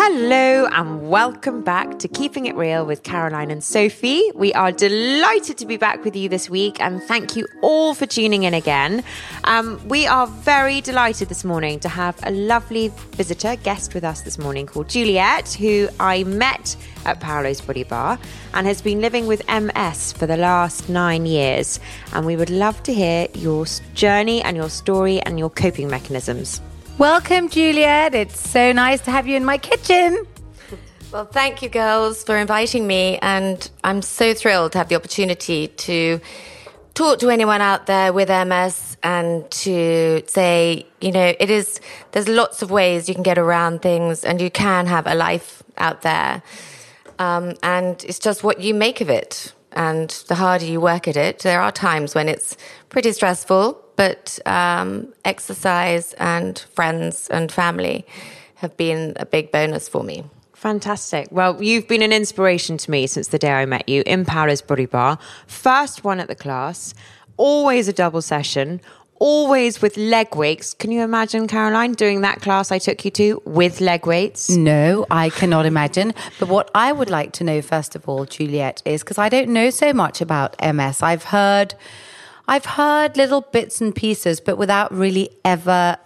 [0.00, 4.30] Hello and welcome back to Keeping It Real with Caroline and Sophie.
[4.32, 8.06] We are delighted to be back with you this week and thank you all for
[8.06, 9.02] tuning in again.
[9.42, 14.20] Um, we are very delighted this morning to have a lovely visitor, guest with us
[14.20, 18.20] this morning called Juliet, who I met at Paola's Body Bar
[18.54, 21.80] and has been living with MS for the last nine years.
[22.12, 26.60] And we would love to hear your journey and your story and your coping mechanisms.
[26.98, 28.16] Welcome, Juliet.
[28.16, 30.26] It's so nice to have you in my kitchen.
[31.12, 33.20] Well, thank you, girls, for inviting me.
[33.22, 36.20] And I'm so thrilled to have the opportunity to
[36.94, 42.26] talk to anyone out there with MS and to say, you know, it is, there's
[42.26, 46.02] lots of ways you can get around things and you can have a life out
[46.02, 46.42] there.
[47.20, 49.52] Um, and it's just what you make of it.
[49.70, 52.56] And the harder you work at it, there are times when it's
[52.88, 58.06] pretty stressful, but um, exercise and friends and family
[58.54, 60.22] have been a big bonus for me.
[60.54, 61.26] Fantastic.
[61.32, 64.62] Well, you've been an inspiration to me since the day I met you in Paris
[64.62, 65.18] Body Bar.
[65.48, 66.94] First one at the class,
[67.36, 68.80] always a double session,
[69.18, 70.74] always with leg weights.
[70.74, 74.48] Can you imagine, Caroline, doing that class I took you to with leg weights?
[74.48, 76.14] No, I cannot imagine.
[76.38, 79.48] But what I would like to know, first of all, Juliet, is because I don't
[79.48, 81.02] know so much about MS.
[81.02, 81.74] I've heard,
[82.48, 85.98] I've heard little bits and pieces, but without really ever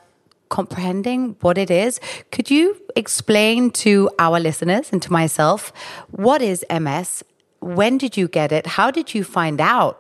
[0.49, 1.99] comprehending what it is.
[2.31, 5.73] Could you explain to our listeners and to myself
[6.11, 7.25] what is MS?
[7.61, 8.67] When did you get it?
[8.67, 9.99] How did you find out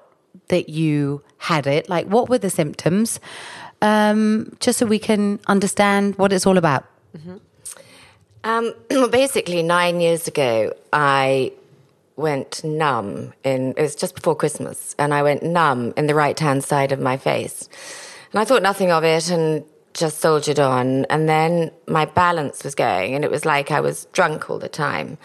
[0.48, 1.88] that you had it?
[1.88, 3.18] Like, what were the symptoms?
[3.80, 6.84] Um, just so we can understand what it's all about.
[8.44, 11.52] Um, well, basically, nine years ago, I
[12.16, 16.38] went numb in, it was just before Christmas, and I went numb in the right
[16.38, 17.68] hand side of my face.
[18.32, 19.64] And I thought nothing of it and
[19.94, 21.04] just soldiered on.
[21.06, 24.68] And then my balance was going, and it was like I was drunk all the
[24.68, 25.18] time.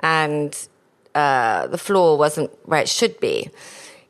[0.00, 0.56] And
[1.14, 3.50] uh, the floor wasn't where it should be.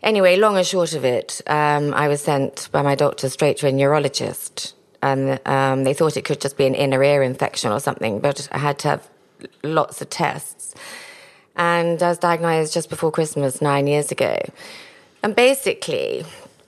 [0.03, 3.69] Anyway, long and short of it, um, I was sent by my doctor straight to
[3.69, 4.75] a neurologist.
[5.01, 8.49] And um, they thought it could just be an inner ear infection or something, but
[8.53, 9.09] I had to have
[9.63, 10.75] lots of tests.
[11.57, 14.39] And I was diagnosed just before Christmas nine years ago.
[15.23, 16.25] And basically,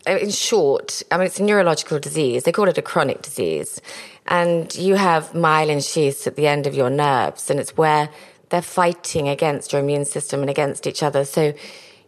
[0.06, 2.44] uh, in short, I mean, it's a neurological disease.
[2.44, 3.80] They call it a chronic disease.
[4.28, 8.08] And you have myelin sheaths at the end of your nerves, and it's where
[8.48, 11.24] they're fighting against your immune system and against each other.
[11.24, 11.52] So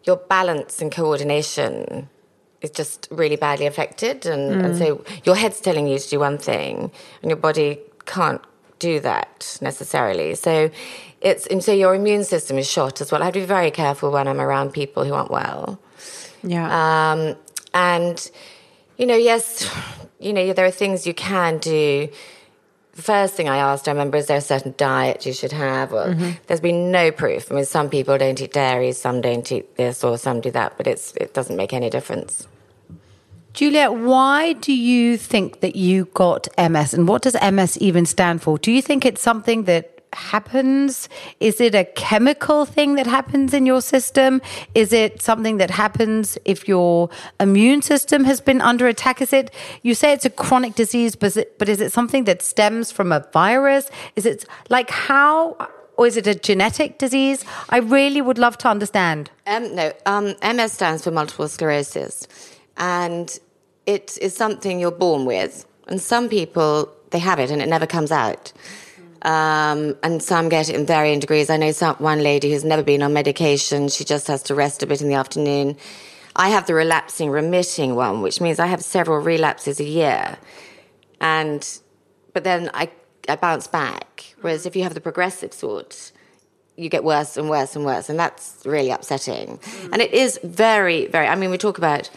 [0.05, 2.09] your balance and coordination
[2.61, 4.27] is just really badly affected.
[4.27, 4.79] And, and mm.
[4.79, 6.91] so your head's telling you to do one thing,
[7.23, 8.41] and your body can't
[8.79, 10.35] do that necessarily.
[10.35, 10.71] So
[11.21, 13.23] it's and so your immune system is shot as well.
[13.23, 15.81] I have to be very careful when I'm around people who aren't well.
[16.43, 17.13] Yeah.
[17.13, 17.37] Um,
[17.75, 18.31] and,
[18.97, 19.69] you know, yes,
[20.21, 22.09] you know, there are things you can do.
[22.93, 25.93] The first thing I asked, I remember, is there a certain diet you should have?
[25.93, 26.17] Well,
[26.49, 27.53] there's been no proof.
[27.53, 30.77] I mean, some people don't eat dairy, some don't eat this, or some do that,
[30.77, 32.49] but it's it doesn't make any difference.
[33.59, 38.41] Juliet, why do you think that you got MS and what does MS even stand
[38.41, 38.57] for?
[38.57, 41.09] Do you think it's something that happens?
[41.41, 44.41] Is it a chemical thing that happens in your system?
[44.77, 47.11] Is it something that happens if your
[47.41, 49.21] immune system has been under attack?
[49.21, 49.53] Is it,
[49.83, 52.93] you say it's a chronic disease, but is it, but is it something that stems
[52.93, 53.91] from a virus?
[54.15, 55.57] Is it like how,
[55.97, 57.45] or is it a genetic disease?
[57.71, 59.33] I really would love to understand.
[59.49, 62.29] Um, no, um, MS stands for multiple sclerosis,
[62.77, 63.37] and
[63.89, 65.67] it is something you're born with.
[65.89, 68.53] And some people they have it and it never comes out.
[69.23, 71.49] Um, and some get it in varying degrees.
[71.49, 73.89] I know some one lady who's never been on medication.
[73.89, 75.77] She just has to rest a bit in the afternoon.
[76.37, 80.37] I have the relapsing remitting one, which means I have several relapses a year.
[81.21, 81.67] And,
[82.35, 82.91] but then I,
[83.27, 84.35] I bounce back.
[84.43, 86.13] Whereas if you have the progressive sort,
[86.77, 88.11] you get worse and worse and worse.
[88.11, 89.59] And that's really upsetting.
[89.93, 92.11] And it is very, very, I mean, we talk about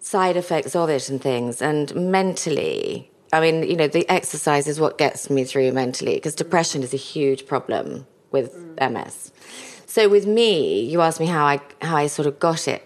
[0.00, 1.62] side effects of it and things.
[1.62, 6.34] And mentally, I mean, you know, the exercise is what gets me through mentally because
[6.34, 9.32] depression is a huge problem with MS.
[9.86, 12.84] So with me, you asked me how I how I sort of got it.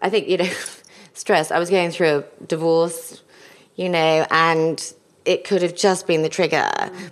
[0.00, 0.50] I think you know,
[1.14, 1.50] stress.
[1.50, 3.22] I was going through a divorce,
[3.76, 4.94] you know, and
[5.28, 6.68] it could have just been the trigger,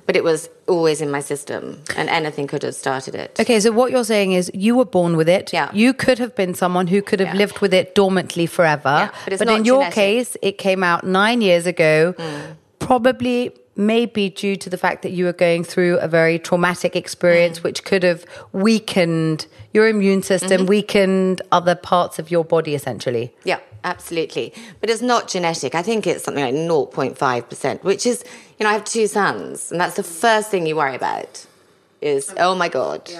[0.07, 1.63] but it was always in my system,
[1.99, 3.39] and anything could have started it.
[3.39, 5.53] Okay, so what you're saying is you were born with it.
[5.53, 5.69] Yeah.
[5.73, 7.43] You could have been someone who could have Yeah.
[7.43, 8.97] lived with it dormantly forever.
[9.03, 12.57] Yeah, but it's not in your case, it came out nine years ago, Mm.
[12.79, 17.03] probably maybe due to the fact that you were going through a very traumatic Mm.
[17.05, 20.67] experience, which could have weakened your immune system, Mm-hmm.
[20.77, 23.35] weakened other parts of your body, essentially.
[23.45, 24.53] Yeah, absolutely.
[24.81, 25.75] But it's not genetic.
[25.75, 28.23] I think it's something like 0.5%, which is,
[28.59, 31.47] you know, I have two sons, and that's the first thing you worry about
[32.03, 33.11] is, oh my God,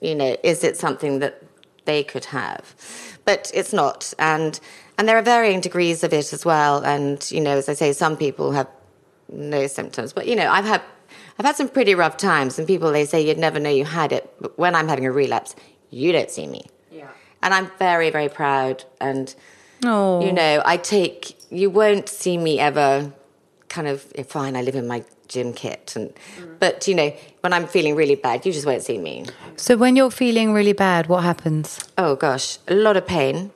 [0.00, 1.42] you know, is it something that
[1.84, 2.74] they could have?
[3.24, 4.12] But it's not.
[4.18, 4.58] And,
[4.96, 6.84] and there are varying degrees of it as well.
[6.84, 8.68] And, you know, as I say, some people have
[9.28, 10.12] no symptoms.
[10.12, 10.82] But, you know, I've had,
[11.38, 14.12] I've had some pretty rough times, and people, they say you'd never know you had
[14.12, 14.32] it.
[14.40, 15.54] But when I'm having a relapse,
[15.90, 16.62] you don't see me.
[16.90, 17.08] Yeah.
[17.42, 18.84] And I'm very, very proud.
[19.00, 19.34] And,
[19.84, 20.24] Oh.
[20.24, 23.12] you know, I take, you won't see me ever
[23.68, 25.92] kind of, eh, fine, I live in my gym kit.
[25.96, 26.12] and
[26.58, 29.26] But, you know, when I'm feeling really bad, you just won't see me.
[29.56, 31.78] So when you're feeling really bad, what happens?
[31.96, 33.50] Oh, gosh, a lot of pain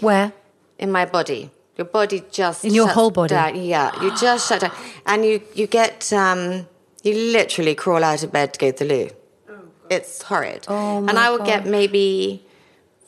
[0.00, 0.32] Where?
[0.78, 1.50] in my body.
[1.76, 3.34] Your body just In your whole body?
[3.34, 3.54] down.
[3.54, 4.72] Yeah, you just shut down,
[5.06, 6.66] and you you get um,
[7.04, 9.08] you literally crawl out of bed to go to the loo.
[9.88, 10.64] It's horrid.
[10.66, 12.44] Oh, and I will get maybe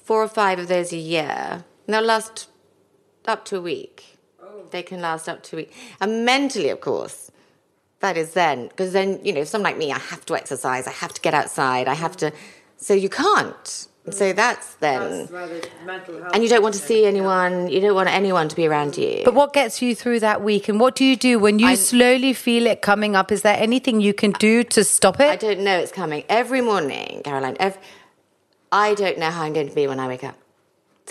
[0.05, 1.65] four or five of those a year.
[1.87, 2.47] And they'll last
[3.27, 4.17] up to a week.
[4.71, 5.73] They can last up to a week.
[6.01, 7.31] And mentally, of course,
[8.01, 10.87] that is then because then you know, someone like me, I have to exercise.
[10.87, 11.89] I have to get outside.
[11.89, 12.33] I have to.
[12.77, 13.87] So you can't.
[14.11, 15.29] So that's then.
[16.33, 17.69] And you don't want to see anyone.
[17.69, 19.23] You don't want anyone to be around you.
[19.25, 20.69] But what gets you through that week?
[20.69, 23.31] And what do you do when you I- slowly feel it coming up?
[23.31, 25.29] Is there anything you can do to stop it?
[25.31, 27.57] I don't know it's coming every morning, Caroline.
[27.61, 27.79] Ev-
[28.73, 30.37] I don't know how I'm going to be when I wake up.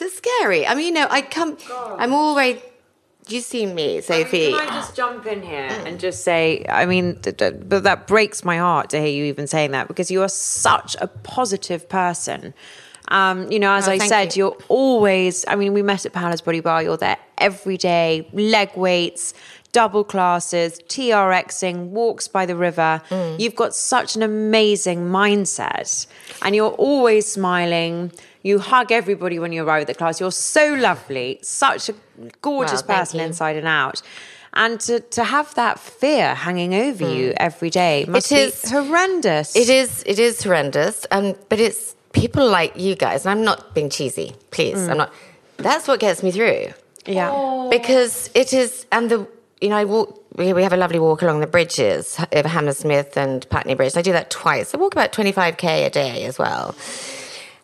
[0.02, 0.66] It's scary.
[0.68, 1.58] I mean, you know, I come.
[1.98, 2.60] I'm always.
[3.28, 4.52] You see me, Sophie.
[4.52, 8.08] Can I just jump in here and just say, I mean, th- th- but that
[8.08, 11.88] breaks my heart to hear you even saying that because you are such a positive
[11.88, 12.56] person.
[13.10, 14.48] Um, you know, as Oh, I said, you.
[14.48, 18.72] are always, I mean, we met at Paola's Body Bar, you're there every day, leg
[18.76, 19.36] weights,
[19.74, 23.02] double classes, TRXing, walks by the river.
[23.10, 23.40] Mm.
[23.40, 26.08] You've got such an amazing mindset
[26.42, 28.12] and you're always smiling.
[28.42, 30.20] You hug everybody when you arrive at the class.
[30.20, 31.94] You're so lovely, such a
[32.42, 33.26] gorgeous Well, person you.
[33.26, 34.02] inside and out.
[34.54, 38.48] And to, to have that fear hanging over you every day must Mm.
[38.48, 39.56] It be horrendous.
[39.56, 40.04] It is.
[40.08, 41.06] It is horrendous.
[41.12, 43.26] Um, but it's people like you guys.
[43.26, 44.36] And I'm not being cheesy.
[44.52, 45.14] Please, I'm not.
[45.58, 46.74] That's what gets me through.
[47.06, 47.68] Yeah.
[47.72, 49.28] because it is and the
[49.62, 53.18] you know I walk we we have a lovely walk along the bridges over Hammersmith
[53.18, 53.98] and Putney Bridge.
[53.98, 54.74] I do that twice.
[54.74, 56.76] I walk about 25k a day as well.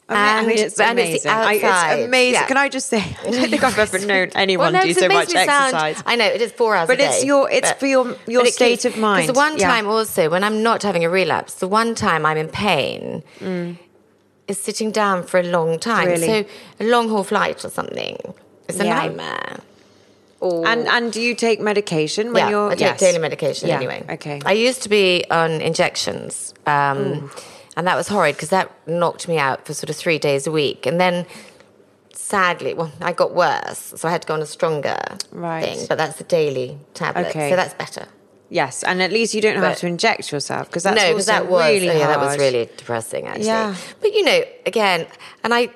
[0.07, 1.22] I mean, it's and amazing.
[1.24, 2.34] the I- it's amazing.
[2.34, 2.46] Yeah.
[2.48, 5.07] Can I just say, I don't think I've ever known anyone Well, no, do so
[5.07, 6.04] much me sound- exercise.
[6.06, 8.45] I know it is four hours, But a it's day, your- it's for your- your
[8.45, 9.24] state keeps- of mind.
[9.24, 9.68] Because the one Yeah.
[9.68, 13.24] time also when I'm not having a relapse, the one time I'm in pain
[14.47, 16.07] is sitting down for a long time.
[16.07, 16.28] Really?
[16.28, 16.45] So
[16.80, 18.18] a long haul flight or something.
[18.68, 18.94] It's a Yeah.
[18.95, 19.57] nightmare.
[20.40, 22.68] Or And and do you take medication when you're?
[22.68, 23.00] I take yes.
[23.00, 24.04] daily medication anyway.
[24.09, 24.40] Okay.
[24.45, 27.31] I used to be on injections, um,
[27.76, 30.52] and that was horrid because that knocked me out for sort of three days a
[30.52, 31.26] week, and then
[32.14, 34.98] sadly, well, I got worse, so I had to go on a stronger
[35.32, 35.64] Right.
[35.64, 35.86] thing.
[35.88, 37.50] But that's the daily tablet, Okay.
[37.50, 38.08] so that's better.
[38.50, 41.26] yes, and at least you don't have But- to inject yourself because that's no, because
[41.28, 43.46] that was really oh, yeah, that was really depressing actually.
[43.48, 43.76] Yeah.
[44.02, 45.08] But you know, again,
[45.44, 45.70] and I.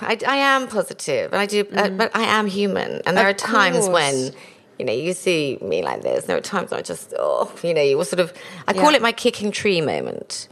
[0.00, 3.30] I, I am positive, and I do, uh, but I am human, and there Mm.
[3.30, 3.88] Of are times course.
[3.88, 4.32] when,
[4.78, 6.26] you know, you see me like this.
[6.26, 8.32] There are times when I just, oh, you know, you will sort of.
[8.68, 10.46] I call it my kicking tree moment,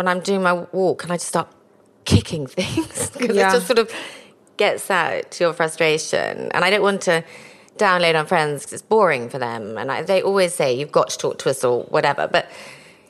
[0.00, 1.48] when I'm doing my walk and I just start
[2.06, 3.50] kicking things because Yeah.
[3.50, 3.92] it just sort of
[4.56, 7.22] gets out your frustration, and I don't want to
[7.76, 11.10] download on friends because it's boring for them, and I, they always say you've got
[11.10, 12.50] to talk to us or whatever, but.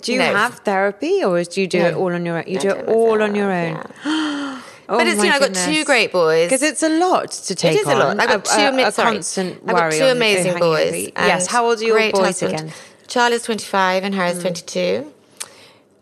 [0.02, 2.44] Do you know, have therapy or do you do it all on your own?
[2.46, 3.74] You I do it all on your own.
[4.06, 4.62] yeah.
[4.92, 6.46] Oh but it's you know I've got two great boys.
[6.48, 8.18] Because it's a lot to take it is a lot.
[8.18, 9.12] I've got two a, a sorry.
[9.12, 11.12] constant I've got two amazing boys.
[11.14, 11.46] Yes.
[11.46, 12.54] How old are your boys husband.
[12.54, 12.72] again?
[13.06, 14.40] Charlie's twenty five and Harry's hmm.
[14.40, 15.12] twenty two.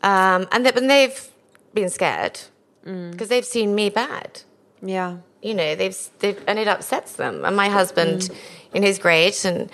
[0.03, 1.29] Um, and they, and they've
[1.75, 2.41] been scared
[2.85, 4.43] because they've seen me bad.
[4.81, 5.17] Yeah.
[5.43, 7.45] you know, they've, they've, and it upsets them.
[7.45, 8.35] And my husband, Mm.
[8.75, 9.45] you know, he's great.
[9.45, 9.71] And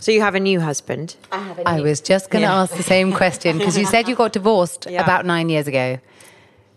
[0.00, 1.16] So you have a new husband.
[1.32, 4.08] I have a I was just going to ask the same question because you said
[4.08, 5.02] you got divorced Yeah.
[5.02, 5.98] about nine years ago.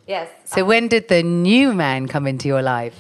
[0.07, 0.29] Yes.
[0.45, 2.93] So when did the new man come into your life?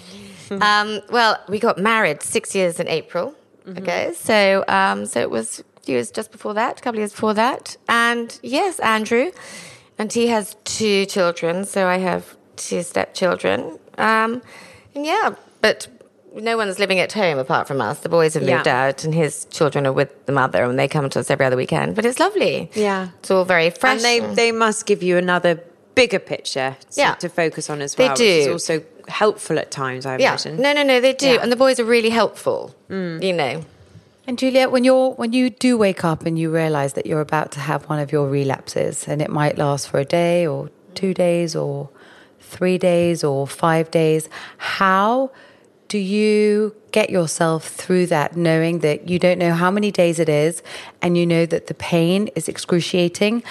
[0.61, 3.35] Um, well, we got married six years in April
[3.67, 4.13] Okay.
[4.15, 7.11] So, um, so it was a few years just before that, a couple of years
[7.11, 7.77] before that.
[7.87, 9.31] And yes, Andrew.
[9.99, 11.65] And he has two children.
[11.65, 13.79] So I have two stepchildren.
[13.97, 14.41] Um,
[14.93, 15.87] and yeah, but
[16.35, 17.99] no one's living at home apart from us.
[17.99, 18.87] The boys have moved Yeah.
[18.89, 21.57] out and his children are with the mother and they come to us every other
[21.57, 21.95] weekend.
[21.95, 22.69] But it's lovely.
[22.75, 23.09] Yeah.
[23.19, 23.95] It's all very fresh.
[23.95, 25.63] And they, they must give you another
[25.95, 27.15] bigger picture to, Yeah.
[27.15, 28.13] to focus on as They well.
[28.13, 28.51] Which is do.
[28.51, 30.29] also helpful at times, I yeah.
[30.33, 30.61] imagine.
[30.61, 31.25] No, no, no, they do.
[31.27, 31.37] Yeah.
[31.37, 31.43] Mm.
[31.43, 33.63] And the boys are really helpful, you know.
[34.27, 37.53] And Juliet, when you're when you do wake up and you realize that you're about
[37.53, 41.13] to have one of your relapses, and it might last for a day or two
[41.13, 41.89] days or
[42.41, 45.31] three days or five days, how
[45.87, 50.27] do you get yourself through that, knowing that you don't know how many days it
[50.27, 50.61] is,
[51.01, 53.41] and you know that the pain is excruciating?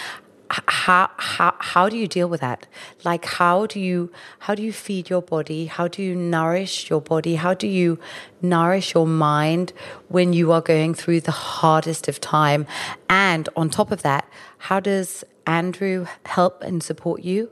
[0.50, 2.66] How how how do you deal with that?
[3.04, 5.66] Like how do you how do you feed your body?
[5.66, 7.34] How do you nourish your body?
[7.36, 7.98] How do you
[8.40, 9.72] nourish your mind
[10.08, 12.66] when you are going through the hardest of time?
[13.08, 17.50] And on top of that, how does Andrew help and support you?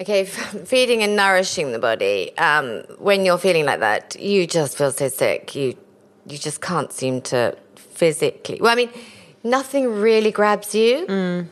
[0.00, 2.36] Okay, feeding and nourishing the body.
[2.38, 5.54] Um, when you're feeling like that, you just feel so sick.
[5.54, 5.76] You
[6.26, 8.58] you just can't seem to physically.
[8.60, 8.90] Well, I mean,
[9.50, 10.94] nothing really grabs you.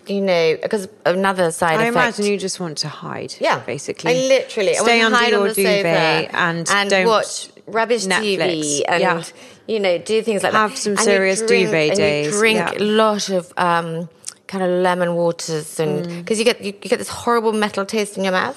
[0.06, 1.80] You know, because another side Mm.
[1.80, 1.96] I effect.
[2.18, 3.34] imagine you just want to hide.
[3.40, 4.10] Yeah, basically.
[4.12, 7.06] I literally I stay want to under your on the duvet sofa and, and don't
[7.06, 8.62] watch rubbish Netflix.
[8.62, 9.22] TV and Yeah.
[9.66, 10.78] you know do things like Have that.
[10.78, 12.78] some And serious drink- duvet and days, You drink yeah.
[12.78, 14.08] a lot of um,
[14.46, 16.18] kind of lemon waters and Mm.
[16.20, 18.56] because you get you, you get this horrible metal taste in your mouth.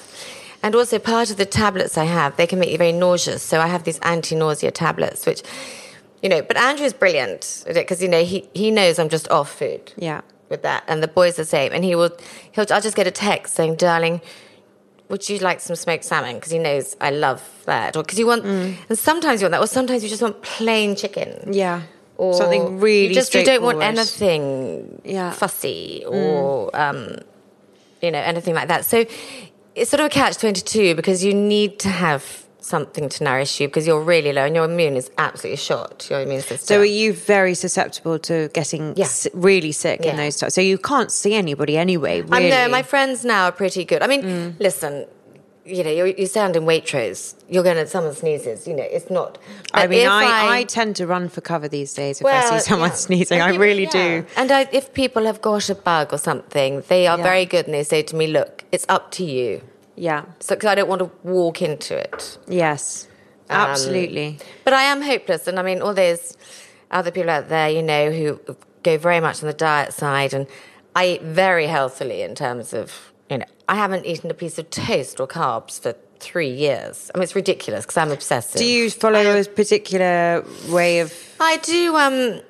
[0.62, 3.42] And also, part of the tablets I have, they can make you very nauseous.
[3.42, 5.40] So I have these anti-nausea tablets, which,
[6.22, 6.42] you know.
[6.42, 10.20] But Andrew's brilliant because you know he he knows I'm just off food Yeah.
[10.48, 11.72] with that, and the boys the same.
[11.72, 12.10] And he will,
[12.52, 14.20] he'll, I'll just get a text saying, "Darling,
[15.08, 18.26] would you like some smoked salmon?" Because he knows I love that, or because you
[18.26, 18.74] want, Mm.
[18.88, 21.82] and sometimes you want that, or sometimes you just want plain chicken, Yeah.
[22.16, 25.30] or Something really you just you don't want anything Yeah.
[25.32, 27.16] fussy or um,
[28.02, 28.84] you know anything like that.
[28.84, 29.04] So
[29.74, 33.60] it's sort of a catch twenty two because you need to have something to nourish
[33.60, 36.06] you because you're really low and your immune is absolutely shot.
[36.10, 36.58] Your immune system.
[36.66, 39.04] So are you very susceptible to getting Yeah.
[39.06, 40.54] s- really sick in those times?
[40.54, 42.52] So you can't see anybody anyway, really?
[42.52, 44.02] I know my friends now are pretty good.
[44.02, 44.54] I mean, Mm.
[44.60, 45.06] listen,
[45.64, 48.66] you know, you you stand in Waitrose, you're going to someone sneezes.
[48.66, 49.38] You know, it's not.
[49.72, 52.58] I mean, if I, I, tend to run for cover these days if I see
[52.70, 52.94] someone yeah.
[53.06, 53.40] sneezing.
[53.40, 53.90] I people- really yeah.
[54.20, 54.26] do.
[54.36, 57.22] And I, if people have got a bug or something, they are Yeah.
[57.24, 59.60] very good and they say to me, "Look, it's up to you."
[60.00, 60.24] Yeah.
[60.40, 62.38] So, because I don't want to walk into it.
[62.48, 63.06] Yes.
[63.50, 64.38] Um, Absolutely.
[64.64, 66.38] But I am hopeless, and I mean, all those
[66.90, 68.40] other people out there, you know, who
[68.82, 70.46] go very much on the diet side, and
[70.96, 74.70] I eat very healthily in terms of, you know, I haven't eaten a piece of
[74.70, 77.10] toast or carbs for three years.
[77.14, 78.58] I mean, it's ridiculous because I'm obsessive.
[78.58, 81.12] do you follow a particular way of?
[81.38, 82.40] I do um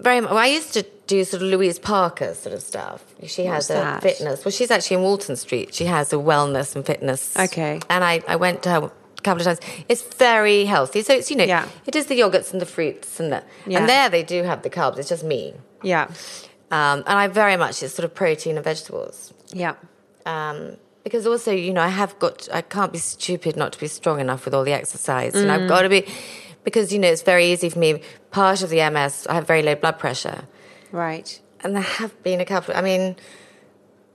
[0.00, 0.30] very much.
[0.30, 3.04] Well, I used to do sort of Louise Parker sort of stuff.
[3.26, 4.02] She has a that?
[4.02, 4.44] fitness.
[4.44, 5.74] Well, she's actually in Walton Street.
[5.74, 7.36] She has a wellness and fitness.
[7.36, 7.80] Okay.
[7.88, 9.60] And I, I went to her a couple of times.
[9.88, 11.02] It's very healthy.
[11.02, 11.68] So it's you know Yeah.
[11.86, 13.78] it is the yogurts and the fruits and the Yeah.
[13.80, 14.98] and there they do have the carbs.
[14.98, 15.54] It's just me.
[15.82, 16.08] Yeah.
[16.70, 19.32] Um, and I very much it's sort of protein and vegetables.
[19.52, 19.74] Yeah.
[20.24, 23.86] Um, because also, you know, I have got, I can't be stupid not to be
[23.86, 25.36] strong enough with all the exercise.
[25.36, 26.04] And I've got to be,
[26.64, 28.00] because, you know, it's very easy for me.
[28.32, 30.48] Part of the MS, I have very low blood pressure.
[30.96, 31.40] Right.
[31.62, 33.16] And there have been a couple, I mean,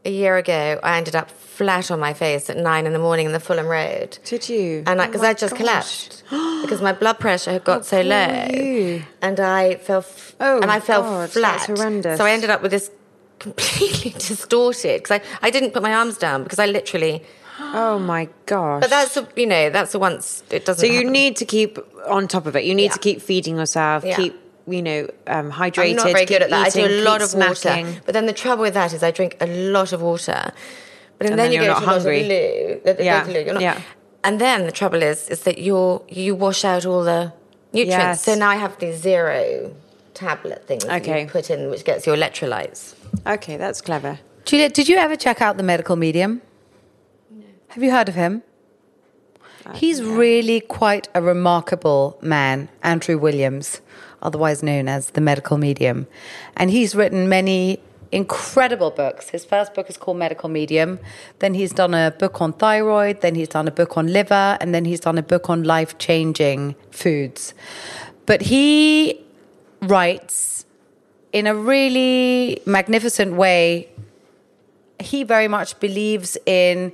[0.05, 3.25] a year ago, I ended up flat on my face at nine in the morning
[3.27, 4.17] in the Fulham Road.
[4.23, 4.83] Did you?
[4.87, 5.59] And Oh because my I just gosh.
[5.59, 6.23] collapsed
[6.63, 9.03] because my blood pressure had got so low, you.
[9.21, 11.67] and I fell, f- Oh, and I fell God, flat.
[11.67, 12.17] that's horrendous.
[12.17, 12.89] So I ended up with this
[13.39, 17.23] completely distorted because I, I didn't put my arms down because I literally.
[17.73, 18.81] Oh my gosh.
[18.81, 20.81] But that's a, you know that's a once it doesn't.
[20.81, 21.11] so you happen.
[21.13, 22.63] need to keep on top of it.
[22.65, 22.93] You need Yeah.
[22.93, 24.03] to keep feeding yourself.
[24.03, 24.15] Yeah.
[24.15, 25.91] Keep you know um, hydrated.
[25.91, 26.67] I'm not very good at that.
[26.69, 28.01] eating, I do a lot of water, snacking.
[28.05, 30.51] but then the trouble with that is I drink a lot of water,
[31.17, 32.23] but then, And then you you're go not to a lot of hungry.
[32.23, 32.81] loo.
[32.85, 33.81] the- the- Yeah, loo, you're not- yeah.
[34.23, 37.33] And then the trouble is, is that you're you wash out all the
[37.73, 38.19] nutrients.
[38.19, 38.23] Yes.
[38.23, 39.73] So now I have these zero
[40.13, 41.21] tablet things that Okay.
[41.21, 42.93] you put in, which gets your electrolytes.
[43.25, 44.19] Okay, that's clever.
[44.45, 46.41] Juliet, did you ever check out the medical medium?
[47.69, 48.43] Have you heard of him?
[49.75, 53.79] He's really quite a remarkable man, Andrew Williams,
[54.21, 56.07] otherwise known as the medical medium.
[56.55, 57.79] And he's written many
[58.11, 59.29] incredible books.
[59.29, 60.99] His first book is called Medical Medium.
[61.39, 63.21] Then he's done a book on thyroid.
[63.21, 64.57] Then he's done a book on liver.
[64.59, 67.53] And then he's done a book on life changing foods.
[68.25, 69.21] But he
[69.81, 70.65] writes
[71.31, 73.89] in a really magnificent way.
[74.99, 76.93] He very much believes in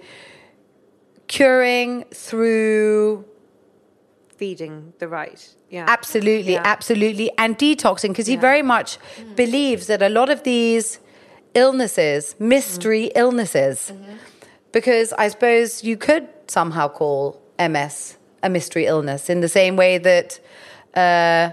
[1.28, 3.26] curing through
[4.38, 5.56] Feeding the right.
[5.70, 5.86] Yeah.
[5.88, 6.62] Absolutely, Yeah.
[6.64, 7.32] absolutely.
[7.38, 9.36] And detoxing, because he very much mm.
[9.36, 11.00] believes that a lot of these
[11.54, 13.18] illnesses, mystery mm.
[13.18, 14.14] illnesses, mm-hmm.
[14.72, 19.98] because I suppose you could somehow call MS a mystery illness in the same way
[19.98, 20.40] that.
[20.94, 21.52] Uh,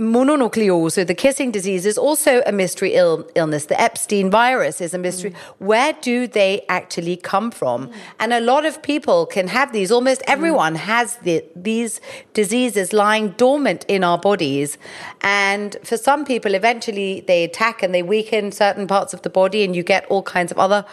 [0.00, 3.66] mononucleose, so the kissing disease, is also a mystery Ill- illness.
[3.66, 5.30] The Epstein virus is a mystery.
[5.30, 5.36] Mm.
[5.58, 7.88] Where do they actually come from?
[7.88, 7.94] Mm.
[8.18, 9.92] And a lot of people can have these.
[9.92, 10.24] Almost mm.
[10.28, 12.00] everyone has the, these
[12.32, 14.78] diseases lying dormant in our bodies.
[15.20, 19.64] And for some people, eventually they attack and they weaken certain parts of the body,
[19.64, 20.86] and you get all kinds of other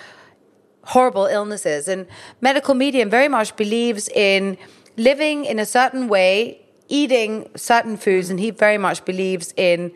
[0.83, 1.87] horrible illnesses.
[1.87, 2.07] And
[2.41, 4.57] medical medium very much believes in
[4.97, 9.91] living in a certain way, eating certain foods, and he very much believes in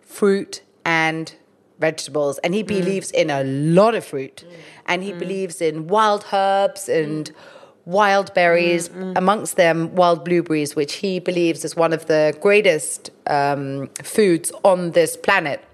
[0.00, 1.34] fruit and
[1.78, 2.38] vegetables.
[2.38, 2.68] And he mm.
[2.68, 4.44] believes in a lot of fruit.
[4.46, 4.52] Mm.
[4.86, 5.18] And he mm.
[5.18, 7.30] believes in wild herbs and
[7.86, 13.88] wild berries, amongst them wild blueberries, which he believes is one of the greatest um,
[14.02, 15.64] foods on this planet.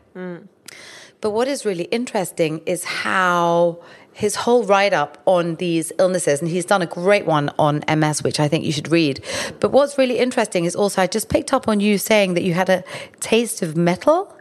[1.21, 3.81] But what is really interesting is how
[4.17, 8.23] his whole write up on these illnesses, and he's done a great one on MS,
[8.23, 9.23] which I think you should read.
[9.61, 12.55] But what's really interesting is also, I just picked up on you saying that you
[12.55, 12.83] had a
[13.21, 14.35] taste of metal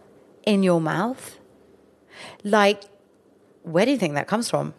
[0.45, 1.37] in your mouth.
[2.45, 2.83] Like,
[3.63, 4.73] where do you think that comes from?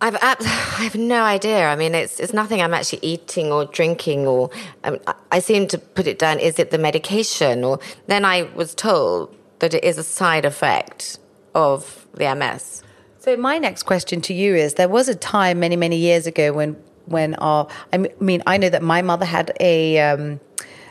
[0.00, 1.68] I've ab- I have no idea.
[1.68, 4.50] I mean, it's it's nothing I'm actually eating or drinking, or
[4.82, 6.40] um, I, I seem to put it down.
[6.40, 7.62] Is it the medication?
[7.62, 7.78] Or
[8.08, 11.20] then I was told that it is a side effect
[11.54, 12.82] of the MS.
[13.20, 16.52] So my next question to you is: There was a time many, many years ago
[16.52, 20.40] when, when our, I mean, I know that my mother had a, um,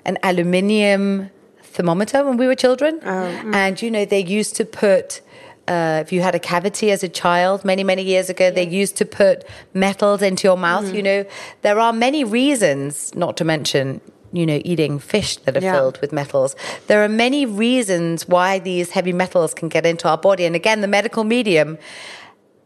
[0.05, 1.29] an aluminium
[1.63, 5.21] thermometer when we were children, and you know they used to put.
[5.69, 8.95] Uh, if you had a cavity as a child many many years ago they used
[8.95, 11.25] to put metals into your mouth you know.
[11.61, 13.99] There are many reasons not to mention
[14.31, 15.73] you know eating fish that are Yeah.
[15.73, 16.55] filled with metals.
[16.87, 20.45] There are many reasons why these heavy metals can get into our body.
[20.45, 21.77] And again the medical medium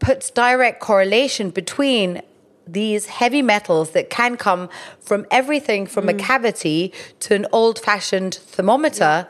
[0.02, 2.20] puts direct correlation between
[2.66, 4.68] these heavy metals that can come
[5.00, 9.26] from everything from a cavity to an old fashioned thermometer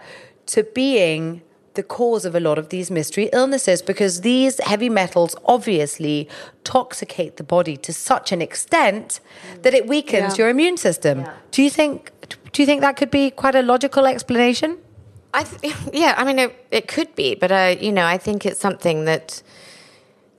[0.46, 1.42] to being
[1.74, 6.28] the cause of a lot of these mystery illnesses because these heavy metals obviously
[6.64, 9.20] toxicate the body to such an extent
[9.62, 11.24] that it weakens your immune system.
[11.50, 12.12] Do you think
[12.52, 14.78] do you think that could be quite a logical explanation?
[15.34, 18.44] I th- yeah, I mean, it, it could be, but uh, you know, I think
[18.44, 19.42] it's something that,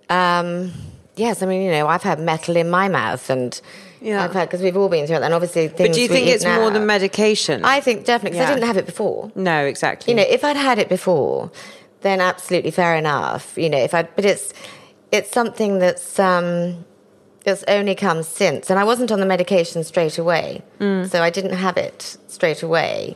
[0.10, 0.72] um,
[1.16, 3.60] yes, I mean, you know, I've had metal in my mouth, and
[4.02, 4.24] Yeah.
[4.24, 5.90] I've had because we've all been through it, and obviously things.
[5.90, 7.64] But do you think it's more than medication?
[7.64, 8.52] I think definitely because Yeah.
[8.52, 9.32] I didn't have it before.
[9.36, 10.12] no, exactly.
[10.12, 11.52] You know, if I'd had it before,
[12.02, 13.58] then absolutely fair enough.
[13.58, 14.54] You know, if I, but it's
[15.12, 16.84] it's something that's um,
[17.46, 21.10] that's only come since, and I wasn't on the medication straight away, Mm.
[21.10, 23.16] so I didn't have it straight away.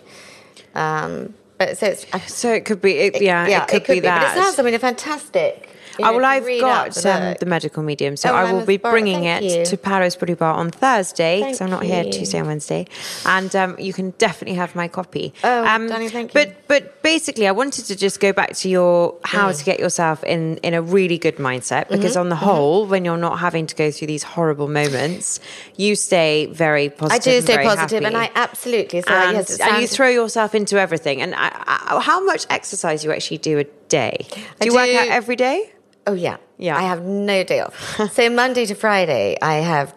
[0.75, 2.93] Um, but so it's so it could be.
[2.99, 4.21] It, yeah, it could, be, that.
[4.35, 5.69] But it sounds, I mean, a fantastic.
[5.99, 8.65] You Oh, know, well, I've got the um, the medical medium, so Oh, I will
[8.65, 9.65] be bringing it you.
[9.65, 12.03] to Paris Body Bar on Thursday because I'm not here.
[12.05, 12.87] Tuesday and Wednesday,
[13.25, 15.33] and um, you can definitely have my copy.
[15.43, 16.39] Oh, um, darling, thank you.
[16.45, 19.57] But but basically, I wanted to just go back to your how Mm.
[19.59, 22.19] to get yourself in in a really good mindset because Mm-hmm.
[22.21, 25.39] on the whole, when you're not having to go through these horrible moments,
[25.77, 27.21] you stay very positive.
[27.33, 29.01] I do stay positive, and I absolutely.
[29.01, 31.21] So and, yes, and you throw yourself into everything.
[31.21, 34.25] And I, I, how much exercise you actually do a day?
[34.31, 35.71] Do I you work out every day?
[36.07, 36.77] Oh yeah, Yeah.
[36.77, 38.11] I have no day off.
[38.13, 39.93] so Monday to Friday, I have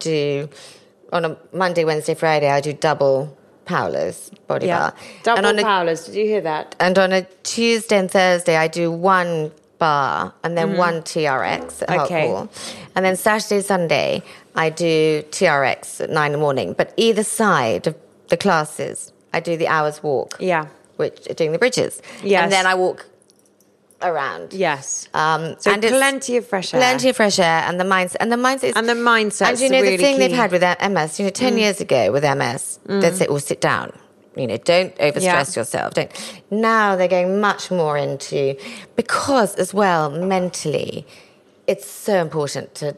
[0.00, 0.48] to
[1.12, 4.94] on a Monday, Wednesday, Friday, I do double Paola's body bar.
[5.22, 6.74] Double and on a, Did you hear that?
[6.80, 10.78] And on a Tuesday and Thursday, I do one bar and then mm-hmm.
[10.78, 12.00] one TRX at.
[12.00, 12.48] Okay.
[12.94, 14.22] And then Saturday, Sunday,
[14.54, 16.72] I do TRX at nine in the morning.
[16.72, 17.96] But either side of
[18.28, 20.36] the classes, I do the hour's walk.
[20.40, 20.66] Yeah.
[20.96, 22.02] Which doing the bridges.
[22.22, 22.42] Yes.
[22.42, 23.06] And then I walk
[24.02, 24.52] around.
[24.52, 25.08] Yes.
[25.14, 26.80] Um, So and it's plenty of fresh air.
[26.80, 29.60] Plenty of fresh air, and the mindset, and the mindset, is, And the mindset's And
[29.60, 30.30] you know really the thing they've.
[30.30, 30.34] Mm.
[30.34, 31.18] had with MS.
[31.18, 33.92] You know, ten years ago with MS, they'd say, "Well, sit down."
[34.36, 35.22] You know, don't overstress
[35.56, 35.60] Yeah.
[35.60, 35.92] yourself.
[35.94, 36.10] Don't.
[36.50, 38.56] Now they're going much more into
[38.96, 41.06] because as well mentally,
[41.66, 42.96] it's so important to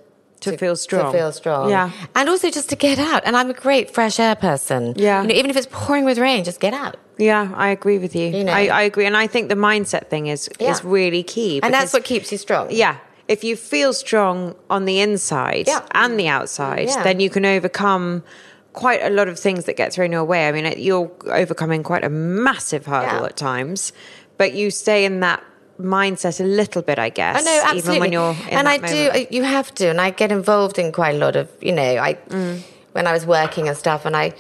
[0.53, 1.13] To feel strong.
[1.13, 1.71] To feel strong.
[1.71, 1.91] Yeah.
[2.15, 3.23] And also just to get out.
[3.25, 4.95] And I'm a great fresh air person.
[4.97, 5.23] Yeah.
[5.23, 6.97] You know, even if it's pouring with rain, just get out.
[7.19, 8.27] Yeah, I agree with you.
[8.27, 8.53] You know.
[8.53, 10.71] I, I agree, and I think the mindset thing is Yeah.
[10.73, 11.61] is really key.
[11.63, 12.69] And that's what keeps you strong.
[12.71, 12.97] Yeah,
[13.29, 15.83] if you feel strong on the inside Yeah.
[15.93, 17.05] and the outside, Yeah.
[17.05, 18.25] then you can overcome
[18.73, 20.49] quite a lot of things that get thrown your way.
[20.49, 23.93] I mean, it- you're overcoming quite a massive hurdle at times,
[24.37, 25.41] but you stay in that
[25.81, 27.37] mindset a little bit, I guess.
[27.37, 27.79] I know, absolutely.
[27.97, 29.29] Even when you're in and that I moment.
[29.31, 29.89] do, you have to.
[29.89, 32.61] And I get involved in quite a lot of, you know, I Mm.
[32.93, 34.05] when I was working and stuff.
[34.07, 34.33] And I,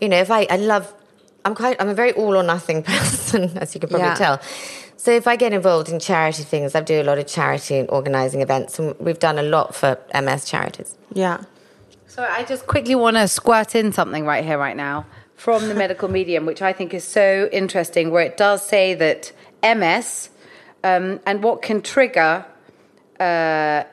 [0.00, 0.92] you know, if I, I love,
[1.44, 4.14] I'm quite, I'm a very all or nothing person, as you can probably Yeah.
[4.14, 4.40] tell.
[4.96, 7.88] So if I get involved in charity things, I do a lot of charity and
[7.90, 10.94] organising events, and we've done a lot for MS charities.
[11.14, 11.38] Yeah.
[12.06, 15.74] So I just quickly want to squirt in something right here, right now, from the
[15.84, 20.28] medical medium, which I think is so interesting, where it does say that MS
[20.82, 22.44] um, and what can trigger
[23.18, 23.84] uh,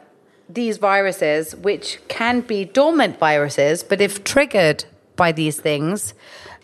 [0.49, 6.13] these viruses, which can be dormant viruses, but if triggered by these things,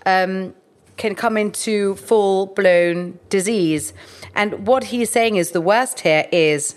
[0.05, 0.53] um,
[0.97, 3.93] can come into full blown disease.
[4.35, 6.75] And what he's saying is the worst here is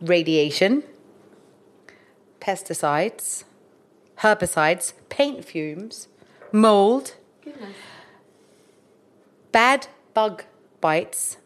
[0.00, 0.82] radiation,
[2.40, 3.44] pesticides,
[4.18, 6.08] herbicides, paint fumes,
[6.50, 7.14] mold,
[9.52, 10.44] bad bug
[10.80, 11.36] bites,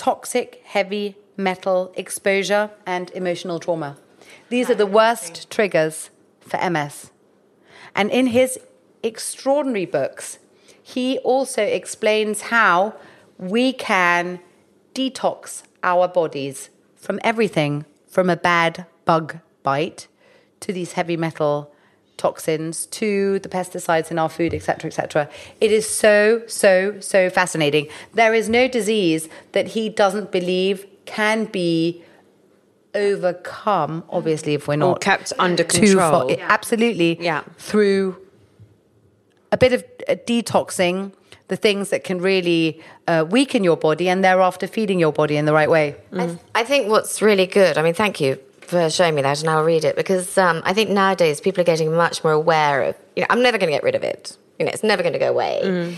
[0.00, 3.96] toxic heavy metal exposure, and emotional trauma.
[4.48, 6.10] These are the worst triggers
[6.40, 7.10] for MS.
[7.94, 8.58] And in his
[9.02, 10.38] extraordinary books,
[10.82, 12.94] he also explains how
[13.38, 14.40] we can
[14.94, 20.08] detox our bodies from everything from a bad bug bite
[20.60, 21.72] to these heavy metal
[22.24, 25.28] toxins to the pesticides in our food etc etc
[25.60, 31.38] it is so so so fascinating there is no disease that he doesn't believe can
[31.46, 32.02] be
[32.94, 36.46] overcome obviously if we're not kept under too far- control.
[36.56, 37.42] absolutely Yeah.
[37.58, 38.16] through
[39.52, 41.12] a bit of uh, detoxing
[41.48, 45.44] the things that can really uh, weaken your body and thereafter feeding your body in
[45.46, 45.96] the right way.
[46.12, 48.38] I, th- I think what's really good, I mean, thank you
[48.70, 51.64] for showing me that, and I'll read it because um, I think nowadays people are
[51.64, 54.36] getting much more aware of, you know, I'm never going to get rid of it.
[54.58, 55.96] You know, it's never going to go away.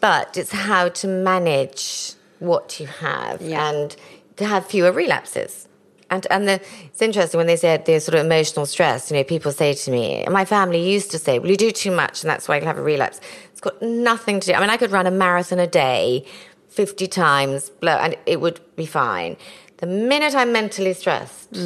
[0.00, 3.68] But it's how to manage what you have Yeah.
[3.70, 3.96] and
[4.36, 5.66] to have fewer relapses.
[6.10, 9.24] And, and the, it's interesting when they said the sort of emotional stress, you know,
[9.24, 12.30] people say to me, my family used to say, well, you do too much and
[12.30, 13.20] that's why you'll have a relapse.
[13.50, 14.52] It's got nothing to do.
[14.52, 16.24] I mean, I could run a marathon a day
[16.68, 19.36] 50 times, blow, and it would be fine.
[19.78, 21.56] The minute I'm mentally stressed,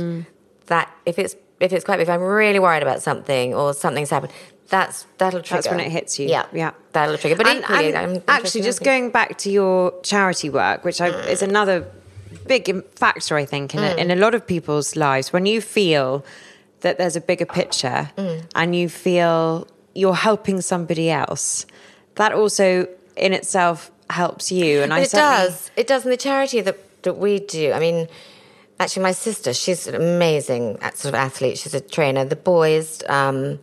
[0.67, 4.33] that if it's if it's quite if I'm really worried about something or something's happened,
[4.69, 5.63] that's that'll trigger.
[5.63, 6.29] That's when it hits you.
[6.29, 6.73] Yeah, Yeah.
[6.93, 7.37] that'll trigger.
[7.37, 11.29] But And- equally, and actually, just going back to your charity work, which I, mm.
[11.29, 11.87] is another
[12.47, 13.99] big factor, I think, in, a, mm.
[13.99, 15.33] in a lot of people's lives.
[15.33, 16.25] When you feel
[16.81, 18.43] that there's a bigger picture mm.
[18.55, 21.67] and you feel you're helping somebody else,
[22.15, 24.83] that also in itself helps you.
[24.83, 25.71] And I it does.
[25.77, 26.05] It does.
[26.05, 28.09] And the charity that, that we do, I mean,
[28.79, 31.59] actually, my sister, she's an amazing sort of athlete.
[31.59, 32.25] She's a trainer.
[32.25, 33.59] The boys, um,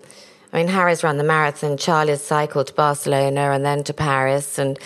[0.54, 4.58] I mean, Harry's run the marathon, Charlie's cycled to Barcelona and then to Paris.
[4.58, 4.80] And,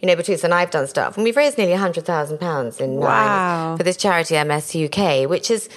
[0.00, 1.16] you know, between us and I've done stuff.
[1.16, 3.68] And we've raised nearly £100,000 in Wow.
[3.70, 5.68] nine for this charity, MS UK, which is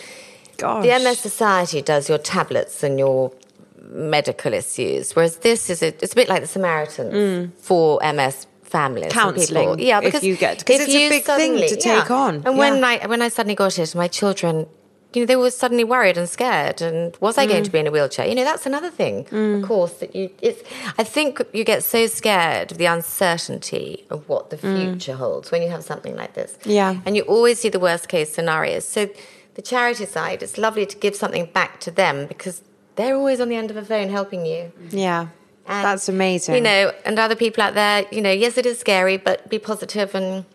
[0.58, 0.84] Gosh.
[0.86, 3.32] the MS Society does your tablets and your
[3.90, 8.46] medical issues, whereas this is a, it's a bit like the Samaritans for MS
[8.78, 9.12] families.
[9.12, 9.22] Mm.
[9.24, 9.82] Counselling, people.
[9.90, 12.34] Yeah, because you get- 'cause if it's a big thing to take on.
[12.46, 12.88] And when Yeah.
[13.04, 14.54] I when I suddenly got it, my children,
[15.14, 16.78] you know, they were suddenly worried and scared.
[16.88, 17.50] And was I Mm.
[17.54, 18.26] going to be in a wheelchair?
[18.32, 19.16] You know, that's another thing.
[19.58, 20.26] Of course, that you.
[20.48, 20.62] It's.
[21.02, 25.62] I think you get so scared of the uncertainty of what the future holds when
[25.62, 26.52] you have something like this.
[26.64, 26.72] Mm.
[26.80, 26.96] Yeah.
[27.06, 28.86] And you always see the worst case scenarios.
[28.96, 29.02] So
[29.56, 32.62] the charity side, it's lovely to give something back to them because
[32.96, 34.72] they're always on the end of a phone helping you.
[34.92, 35.28] Yeah.
[35.72, 36.56] And, That's amazing.
[36.56, 39.58] You know, and other people out there, you know, yes, it is scary, but be
[39.60, 40.46] positive and,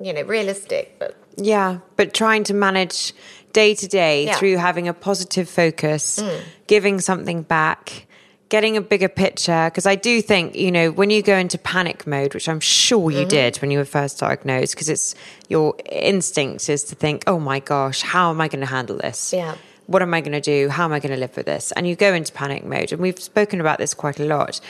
[0.00, 0.96] you know, realistic.
[0.98, 3.12] But Yeah, but trying to manage
[3.52, 4.36] day to day Mm.
[4.36, 6.22] through having a positive focus,
[6.66, 8.06] giving something back,
[8.48, 9.66] getting a bigger picture.
[9.70, 13.08] Because I do think, you know, when you go into panic mode, which I'm sure
[13.10, 13.18] Mm-hmm.
[13.20, 15.14] you did when you were first diagnosed, because it's
[15.48, 19.32] your instinct is to think, oh my gosh, how am I going to handle this?
[19.32, 19.54] Yeah.
[19.86, 20.68] What am I going to do?
[20.68, 21.72] How am I going to live with this?
[21.72, 22.92] And you go into panic mode.
[22.92, 24.60] And we've spoken about this quite a lot.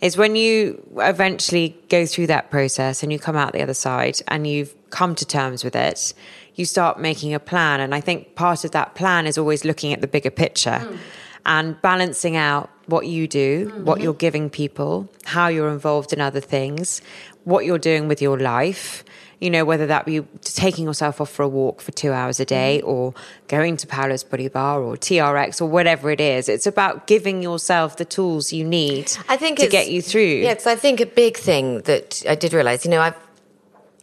[0.00, 4.20] Is when you eventually go through that process and you come out the other side
[4.28, 6.12] and you've come to terms with it,
[6.56, 7.80] you start making a plan.
[7.80, 10.98] And I think part of that plan is always looking at the bigger picture mm.
[11.46, 13.84] and balancing out what you do, mm-hmm.
[13.84, 17.00] what you're giving people, how you're involved in other things,
[17.44, 19.04] what you're doing with your life.
[19.38, 22.46] You know, whether that be taking yourself off for a walk for two hours a
[22.46, 22.88] day Mm-hmm.
[22.88, 23.14] or
[23.48, 26.48] going to Paola's Body Bar or TRX or whatever it is.
[26.48, 30.22] It's about giving yourself the tools you need I think to get you through.
[30.46, 33.14] Yeah, because I think a big thing that I did realize, you know, I've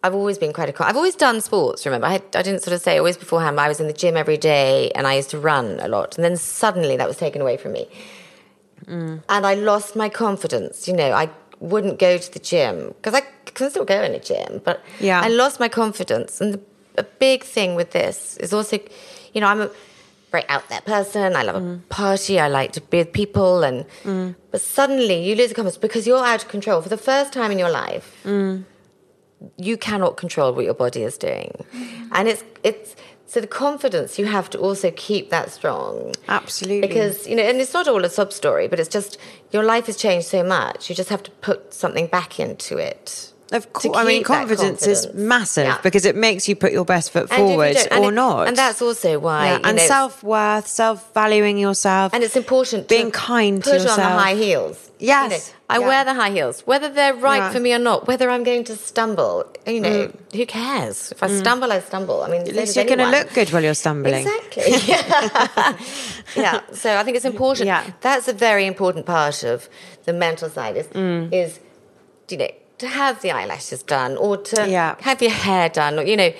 [0.05, 0.85] I've always been quite a.
[0.85, 1.85] I've always done sports.
[1.85, 3.55] Remember, I, had, I didn't sort of say always beforehand.
[3.55, 6.15] But I was in the gym every day, and I used to run a lot.
[6.17, 7.87] And then suddenly that was taken away from me,
[8.85, 9.23] Mm.
[9.29, 10.87] and I lost my confidence.
[10.89, 13.21] You know, I wouldn't go to the gym because I
[13.53, 15.21] can still go in a gym, but Yeah.
[15.21, 16.41] I lost my confidence.
[16.41, 16.59] And the,
[16.97, 18.79] a big thing with this is also,
[19.33, 19.69] you know, I'm a
[20.31, 21.35] very out there person.
[21.35, 21.75] I love Mm.
[21.75, 22.39] a party.
[22.39, 23.85] I like to be with people, and
[24.51, 27.51] but suddenly you lose the confidence because you're out of control for the first time
[27.51, 28.07] in your life.
[28.25, 28.63] Mm.
[29.57, 31.51] You cannot control what your body is doing,
[32.11, 32.95] and it's it's
[33.27, 36.13] so the confidence you have to also keep that strong.
[36.27, 36.87] Absolutely.
[36.87, 39.17] Because, you know, and it's not all a sub story, but it's just
[39.51, 40.89] your life has changed so much.
[40.89, 43.32] You just have to put something back into it.
[43.53, 45.77] Of course, I mean, that confidence, is massive Yeah.
[45.83, 48.47] because it makes you put your best foot And if you forward or it- not.
[48.47, 49.45] And that's also why.
[49.45, 53.95] Yeah, and self worth, self valuing yourself, And it's important being kind to yourself.
[53.97, 54.77] Put on the high heels.
[54.99, 55.23] Yes.
[55.23, 55.43] You know,
[55.75, 55.87] I Yeah.
[55.87, 57.51] wear the high heels, whether they're right Yeah.
[57.51, 59.45] for me or not, whether I'm going to stumble.
[59.67, 61.11] You know, who cares?
[61.11, 62.21] If I stumble, I stumble.
[62.23, 62.49] I mean, Mm.
[62.49, 64.25] At least you're going to look good while you're stumbling.
[64.27, 64.63] Exactly.
[64.93, 65.73] Yeah.
[66.35, 66.59] yeah.
[66.73, 67.67] So I think it's important.
[67.67, 67.83] Yeah.
[68.01, 69.69] That's a very important part of
[70.05, 71.33] the mental side is Mm.
[71.33, 71.59] is
[72.29, 72.47] you know
[72.85, 74.95] to have the eyelashes done or to Yeah.
[75.09, 76.31] have your hair done or you know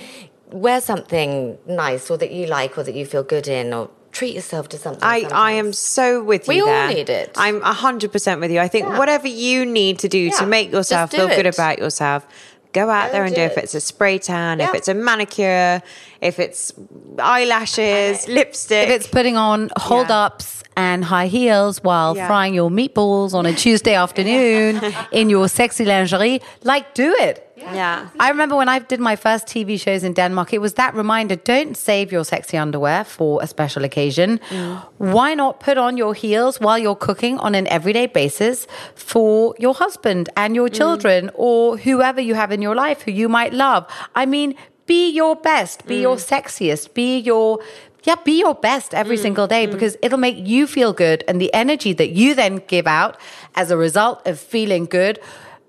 [0.65, 4.35] wear something nice or that you like or that you feel good in or treat
[4.35, 5.03] yourself to something.
[5.03, 7.31] I, I am so with you We all need it.
[7.35, 8.59] I'm 100% with you.
[8.59, 8.99] I think Yeah.
[8.99, 12.27] whatever you need to do to make yourself Just do feel good about yourself,
[12.73, 13.51] go out Go there and do do it.
[13.53, 15.81] If it's a spray tan, if it's a manicure,
[16.21, 16.71] if it's
[17.17, 18.87] eyelashes, lipstick.
[18.89, 22.27] If it's putting on hold ups and high heels while Yeah.
[22.27, 24.81] frying your meatballs on a Tuesday afternoon
[25.11, 27.49] in your sexy lingerie, like do it.
[27.73, 28.07] yeah.
[28.19, 31.35] I remember when I did my first TV shows in Denmark, it was that reminder
[31.37, 34.39] don't save your sexy underwear for a special occasion.
[34.49, 34.81] Mm.
[34.97, 39.73] Why not put on your heels while you're cooking on an everyday basis for your
[39.75, 40.73] husband and your mm.
[40.73, 43.85] children or whoever you have in your life who you might love?
[44.13, 44.55] I mean,
[44.85, 46.27] be your best, be your mm.
[46.27, 47.59] sexiest, be your.
[48.03, 49.71] Yeah, be your best every mm, single day mm.
[49.71, 51.23] because it'll make you feel good.
[51.27, 53.17] And the energy that you then give out
[53.55, 55.19] as a result of feeling good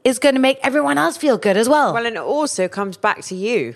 [0.02, 1.94] is going to make everyone else feel good as well.
[1.94, 3.74] Well, and it also comes back to you.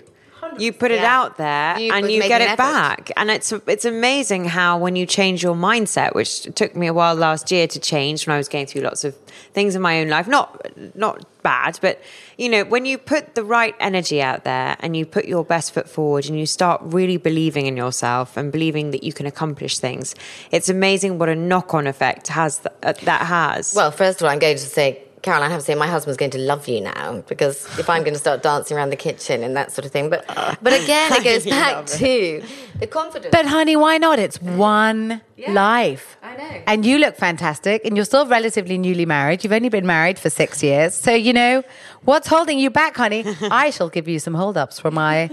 [0.57, 1.17] You put it Yeah.
[1.19, 2.57] out there You and you get an it effort.
[2.57, 3.11] back.
[3.17, 7.15] And it's it's amazing how when you change your mindset, which took me a while
[7.15, 9.15] last year to change when I was going through lots of
[9.53, 12.01] things in my own life, not not bad, but
[12.37, 15.73] you know, when you put the right energy out there and you put your best
[15.73, 19.77] foot forward and you start really believing in yourself and believing that you can accomplish
[19.79, 20.15] things,
[20.51, 23.73] it's amazing what a knock-on effect has th- uh, that has.
[23.75, 26.17] Well, first of all, I'm going to say, Caroline, I have to say, my husband's
[26.17, 29.43] going to love you now because if I'm going to start dancing around the kitchen
[29.43, 30.25] and that sort of thing, but
[30.61, 32.41] but again, it goes back to
[32.79, 33.31] the confidence.
[33.31, 34.19] But honey, why not?
[34.19, 36.17] It's one life.
[36.21, 36.61] I know.
[36.67, 39.43] And you look fantastic and you're still relatively newly married.
[39.43, 40.93] You've only been married for six years.
[40.95, 41.63] So, you know,
[42.03, 43.23] what's holding you back, honey?
[43.41, 45.29] I shall give you some hold ups for my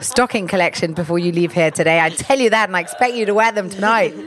[0.00, 2.00] stocking collection before you leave here today.
[2.00, 4.14] I tell you that and I expect you to wear them tonight.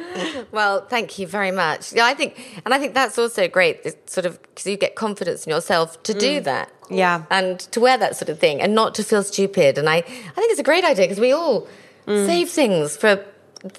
[0.52, 1.94] Well, thank you very much.
[1.94, 3.82] Yeah, I think, and I think that's also great.
[3.84, 6.43] It's sort of because you get confidence in yourself to do mm.
[6.43, 6.71] that.
[6.91, 7.25] Yeah.
[7.30, 9.78] and to wear that sort of thing, and not to feel stupid.
[9.78, 11.67] And I, I think it's a great idea because we all
[12.08, 12.25] mm.
[12.25, 13.23] save things for,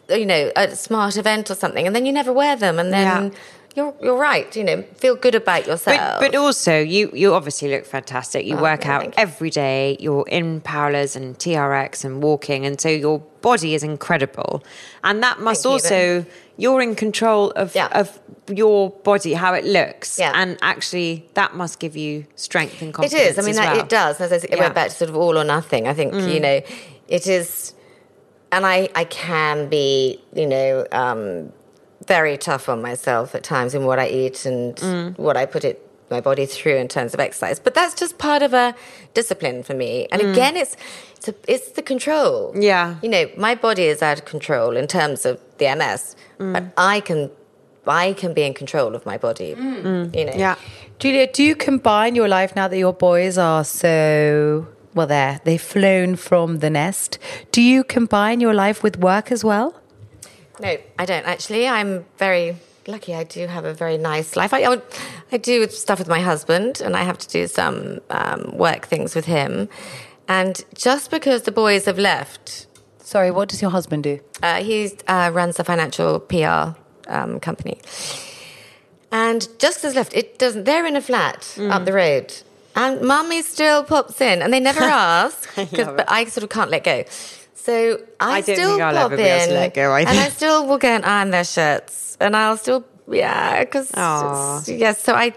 [0.09, 3.33] you know, a smart event or something, and then you never wear them, and then.
[3.33, 3.39] Yeah.
[3.77, 5.97] You're, you're right, you know, feel good about yourself.
[6.21, 8.45] But, but also, you you obviously look fantastic.
[8.45, 9.13] You work no, out you.
[9.17, 9.97] every day.
[10.01, 14.65] You're in Paola's and TRX and walking, and so your body is incredible.
[15.05, 17.89] And that must Thank also you're in control of Yeah.
[17.93, 20.19] of your body, how it looks.
[20.19, 20.33] Yeah.
[20.35, 23.31] And actually, that must give you strength and confidence.
[23.31, 23.39] is.
[23.39, 23.83] I mean, as that, well.
[23.85, 24.21] it does.
[24.21, 24.57] As I said, it Yeah.
[24.57, 24.61] Mm.
[24.63, 25.87] went back to sort of all or nothing.
[25.87, 26.61] I think you know,
[27.07, 27.73] it is,
[28.51, 31.53] and I I can be you know um,
[32.17, 35.19] very tough on myself at times in what I eat and Mm.
[35.27, 35.77] what I put it
[36.17, 37.59] my body through in terms of exercise.
[37.67, 38.67] But that's just part of a
[39.19, 39.93] discipline for me.
[40.13, 40.75] And again, it's
[41.17, 42.35] it's, a, it's the control.
[42.55, 42.63] Mm.
[42.71, 42.87] Yeah.
[43.05, 46.03] you know, my body is out of control in terms of the MS,
[46.39, 46.53] Mm.
[46.55, 46.63] but
[46.95, 47.31] I can.
[47.87, 49.49] I can be in control of my body.
[49.49, 50.13] You know.
[50.13, 50.39] Mm.
[50.45, 50.57] Yeah.
[51.03, 55.41] Julia, do you combine your life now that your boys are so well there?
[55.45, 57.19] They've flown from the nest.
[57.53, 59.80] Do you combine your life with work as well?
[60.59, 61.69] No, I don't actually.
[61.69, 63.15] I'm very lucky.
[63.15, 64.53] I do have a very nice life.
[64.53, 64.81] I, I,
[65.33, 69.15] I do stuff with my husband, and I have to do some um, work things
[69.15, 69.69] with him.
[70.29, 72.67] And just because the boys have left,
[72.99, 74.21] Sorry, what does your husband do?
[74.43, 76.77] uh, he uh, runs a financial PR
[77.09, 77.79] um, company.
[79.13, 80.65] And just as left, it doesn't.
[80.65, 82.33] They're in a flat up the road,
[82.77, 86.85] And mummy still pops in, and they never ask, but I sort of can't let
[86.85, 87.05] go.
[87.71, 89.95] So I, I don't still think I'll pop ever be able to in, let go
[89.95, 90.09] and.
[90.09, 93.91] I still will go and iron their shirts, and I'll still yeah, because
[94.69, 95.01] yes.
[95.03, 95.33] So I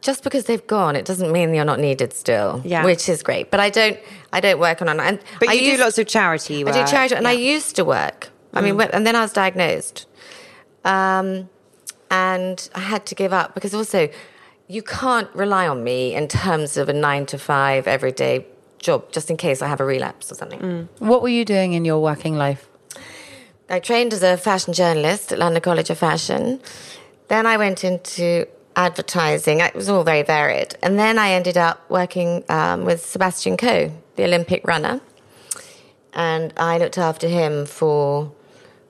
[0.00, 2.84] just because they've gone, it doesn't mean you're not needed still, Yeah.
[2.84, 3.50] which is great.
[3.50, 3.98] But I don't
[4.32, 6.90] I don't work on and But I you used- do lots of charity I do
[6.90, 7.40] charity, and I Yeah.
[7.50, 7.54] Mm.
[7.54, 8.28] used to work.
[8.54, 10.06] I mean, and then I was diagnosed,
[10.84, 11.50] um,
[12.10, 14.08] and I had to give up because also
[14.66, 18.46] you can't rely on me in terms of a nine to five everyday
[18.86, 20.60] job, just in case I have a relapse or something.
[20.60, 20.88] Mm.
[21.10, 22.62] What were you doing in your working life?
[23.68, 26.60] I trained as a fashion journalist at London College of Fashion.
[27.28, 28.46] Then I went into
[28.76, 29.60] advertising.
[29.60, 30.76] It was all very varied.
[30.82, 35.00] And then I ended up working um, with Sebastian Coe, the Olympic runner.
[36.12, 38.32] And I looked after him for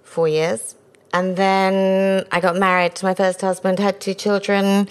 [0.03, 0.77] four years.
[1.13, 4.89] And then I got married to my first husband, had two children,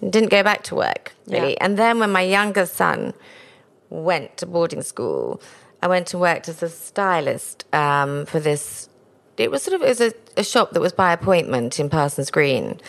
[0.00, 1.52] didn't go back to work, really.
[1.52, 1.64] Yeah.
[1.64, 3.14] And then when my youngest son
[3.90, 5.40] went to boarding school,
[5.82, 8.88] I went and worked as a stylist um, for this.
[9.36, 12.30] It was sort of it was a, a shop that was by appointment in Parsons
[12.30, 12.80] Green,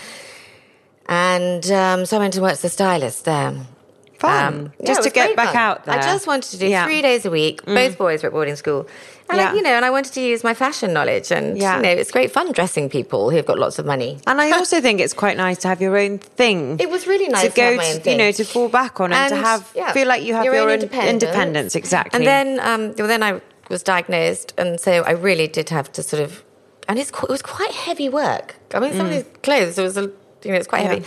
[1.08, 3.54] and um, so I went and worked as a stylist there.
[4.20, 4.74] Fun.
[4.80, 5.58] yeah, Just to get back fun.
[5.58, 5.96] out there.
[5.96, 6.84] I just wanted to do Yeah.
[6.84, 6.88] Mm.
[6.88, 7.66] three days a week.
[7.66, 8.86] Both boys were at boarding school,
[9.30, 9.52] and Yeah.
[9.52, 11.78] I, you know, and I wanted to use my fashion knowledge, and Yeah.
[11.78, 14.18] you know, it's great fun dressing people who've got lots of money.
[14.28, 16.78] And I also think it's quite nice to have your own thing.
[16.80, 19.30] It was really nice to to go, own you know, to fall back on and,
[19.30, 21.24] to have yeah, feel like you have your, own own independence.
[21.24, 21.76] independence.
[21.76, 22.18] Exactly.
[22.18, 26.04] And then, um, well, then I was diagnosed, and so I really did have to
[26.04, 26.44] sort of,
[26.90, 28.56] and it's it was quite heavy work.
[28.74, 30.02] I mean, some of these clothes, it was, a,
[30.44, 30.90] you know, it's quite Mm.
[30.90, 31.06] Heavy.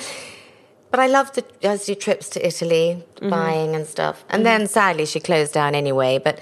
[0.93, 3.31] But I loved the I used to do trips to Italy, Mm-hmm.
[3.31, 4.25] buying and stuff.
[4.29, 6.19] And then sadly, she closed down anyway.
[6.19, 6.39] But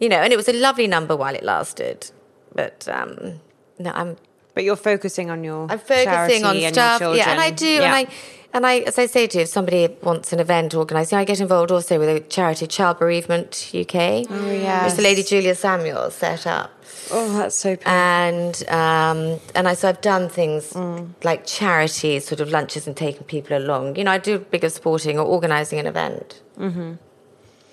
[0.00, 2.10] you know, and it was a lovely number while it lasted.
[2.54, 3.40] But um,
[3.78, 4.16] no, I'm
[4.54, 7.00] but you're focusing on your I'm focusing on and stuff.
[7.00, 7.82] Yeah, and I do, Yeah.
[7.84, 8.06] and I,
[8.54, 11.22] and I, as I say to you, if somebody wants an event organised, you know,
[11.22, 13.94] I get involved also with a charity, Child Bereavement UK,
[14.30, 14.84] oh, yes.
[14.86, 16.70] which the lady Julia Samuel set up,
[17.10, 17.70] oh, that's so.
[17.70, 17.92] Beautiful.
[17.92, 21.08] and um, and I so I've done things Mm.
[21.24, 23.96] like charity sort of lunches and taking people along.
[23.96, 26.40] You know, I do bigger sporting or organising an event.
[26.58, 26.92] Mm-hmm.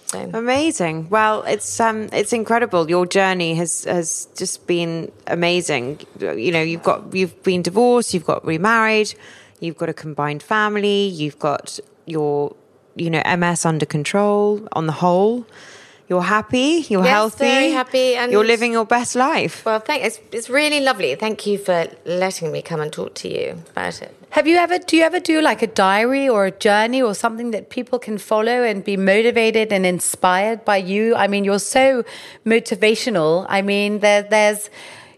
[0.08, 0.30] So.
[0.34, 1.08] Amazing.
[1.10, 2.89] Well, it's um, it's incredible.
[2.89, 6.02] Your journey has has just been amazing.
[6.20, 9.13] You know, you've got you've been divorced, you've got remarried,
[9.62, 12.54] you've got a combined family, you've got your
[12.95, 14.67] you know MS under control.
[14.74, 15.45] On the whole,
[16.10, 19.63] you're happy, you're Yes, healthy, very happy, and- you're living your best life.
[19.65, 21.15] Well, thank it's it's really lovely.
[21.15, 24.12] Thank you for letting me come and talk to you about it.
[24.32, 27.52] Have you ever do you ever do like a diary or a journey or something
[27.52, 31.15] that people can follow and be motivated and inspired by you?
[31.15, 32.04] I mean, you're so
[32.45, 33.45] motivational.
[33.50, 34.69] I mean, there there's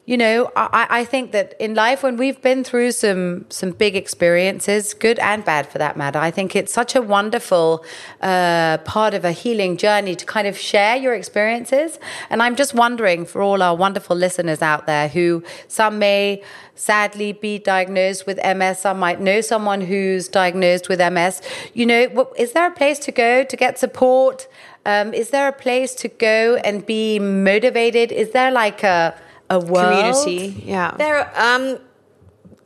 [0.05, 3.95] you know, I, I think that in life when we've been through some some big
[3.95, 7.85] experiences, good and bad for that matter, I think it's such a wonderful
[8.19, 11.99] uh, part of a healing journey to kind of share your experiences.
[12.29, 16.43] And I'm just wondering for all our wonderful listeners out there who some may
[16.75, 21.41] sadly be diagnosed with MS, some might know someone who's diagnosed with MS.
[21.73, 24.49] You know, is there a place to go to get support?
[24.85, 28.11] Um, is there a place to go and be motivated?
[28.11, 29.15] Is there like a
[29.53, 30.15] a world?
[30.25, 30.95] Community, yeah.
[30.97, 31.79] There, um,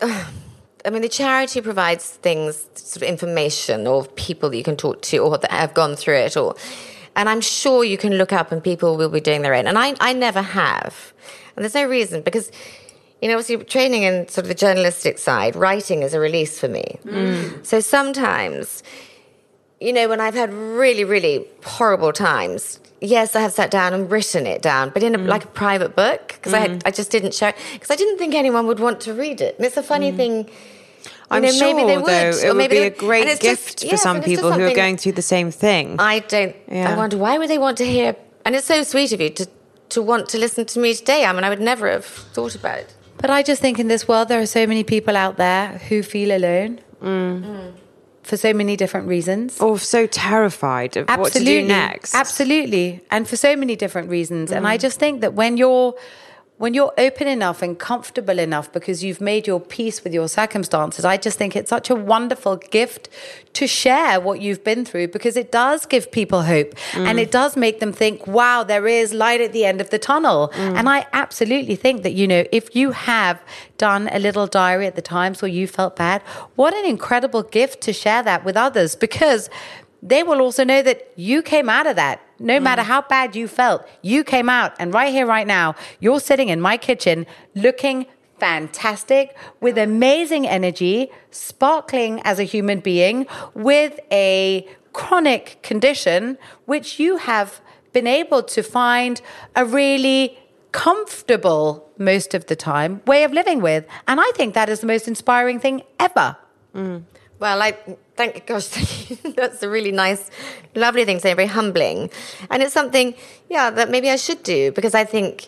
[0.86, 5.02] I mean, the charity provides things, sort of information, or people that you can talk
[5.04, 6.56] to, or that have gone through it, or,
[7.16, 9.68] and I'm sure you can look up, and people will be doing their own.
[9.68, 11.14] And I, I never have,
[11.56, 12.52] and there's no reason because.
[13.20, 16.68] You know, obviously, training in sort of the journalistic side, writing is a release for
[16.68, 17.00] me.
[17.64, 18.84] So sometimes,
[19.80, 24.10] you know, when I've had really, really horrible times, yes, I have sat down and
[24.10, 25.28] written it down, but in a, mm.
[25.28, 26.82] like a private book because I had, mm.
[26.86, 29.56] I just didn't share because I didn't think anyone would want to read it.
[29.58, 30.18] And it's a funny mm.
[30.18, 30.50] thing.
[31.30, 33.80] I'm know, sure, maybe they would, though, or it would be a great gift just-
[33.82, 35.98] for yes, some and it's just people who are going through the same thing.
[36.00, 36.56] I don't.
[36.72, 36.94] Yeah.
[36.94, 38.16] I wonder why would they want to hear?
[38.46, 39.48] And it's so sweet of you to
[39.90, 41.26] to want to listen to me today.
[41.26, 42.94] I mean, I would never have thought about it.
[43.18, 46.04] But I just think in this world there are so many people out there who
[46.04, 46.80] feel alone
[48.28, 49.60] for so many different reasons.
[49.62, 52.14] or so terrified of what to do next.
[52.14, 53.02] Absolutely.
[53.10, 54.52] And for so many different reasons.
[54.52, 54.82] And I mm.
[54.82, 55.96] just think that when you're
[56.58, 61.06] when you're open enough and comfortable enough because you've made your peace with your circumstances,
[61.06, 63.10] I just think it's such a wonderful gift
[63.54, 67.22] to share what you've been through because it does give people hope and mm.
[67.22, 70.50] it does make them think, wow, there is light at the end of the tunnel.
[70.56, 70.80] Mm.
[70.80, 73.40] And I absolutely think that, you know, if you have
[73.78, 76.24] done a little diary at the times where you felt bad,
[76.56, 79.50] what an incredible gift to share that with others because
[80.02, 82.22] they will also know that you came out of that.
[82.40, 82.64] No mm-hmm.
[82.64, 84.74] matter how bad you felt, you came out.
[84.80, 87.26] And right here, right now, you're sitting in my kitchen
[87.56, 88.06] looking
[88.40, 97.18] fantastic with amazing energy, sparkling as a human being, with a chronic condition, which you
[97.18, 97.62] have
[97.94, 99.22] been able to find
[99.56, 100.38] a really
[100.72, 103.86] comfortable, most of the time, way of living with.
[104.08, 106.38] And I think that is the most inspiring thing ever.
[106.76, 107.04] Mm.
[107.40, 107.78] Well, I
[108.16, 108.68] thank gosh,
[109.36, 110.30] that's a really nice,
[110.76, 112.10] lovely thing to say, very humbling,
[112.50, 113.14] and it's something,
[113.50, 115.48] yeah, that maybe I should do because I think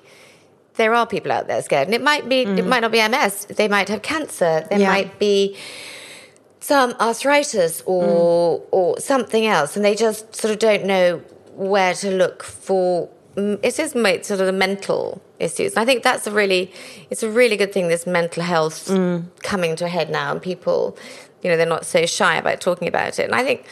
[0.76, 2.68] there are people out there scared, and it might be, it mm.
[2.68, 4.88] might not be MS, they might have cancer, there Yeah.
[4.88, 5.58] might be
[6.60, 8.66] some arthritis or mm.
[8.72, 11.22] or something else, and they just sort of don't know
[11.56, 13.10] where to look for.
[13.36, 15.74] mm, It is sort of the mental issues.
[15.74, 16.72] And I think that's a really,
[17.10, 17.88] it's a really good thing.
[17.88, 19.24] This mental health mm.
[19.42, 20.98] coming to a head now, and people,
[21.42, 23.24] you know, they're not so shy about talking about it.
[23.26, 23.66] And I think,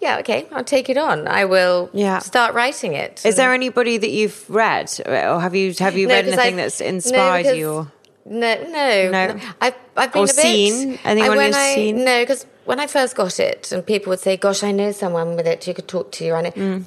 [0.00, 1.26] yeah, okay, I'll take it on.
[1.26, 2.18] I will Yeah.
[2.20, 3.22] start writing it.
[3.24, 6.62] Is there anybody that you've read, or have you have you No, read anything I-
[6.62, 7.72] that's inspired because- you?
[7.72, 7.92] Or?
[8.30, 9.40] No, no, No.
[9.60, 10.98] I've I've been Or a bit, seen?
[11.04, 12.04] Anyone who's seen?
[12.04, 15.34] No, because when I first got it, and people would say, "Gosh, I know someone
[15.34, 15.66] with it.
[15.66, 16.84] You could talk to." You," and it, Mm.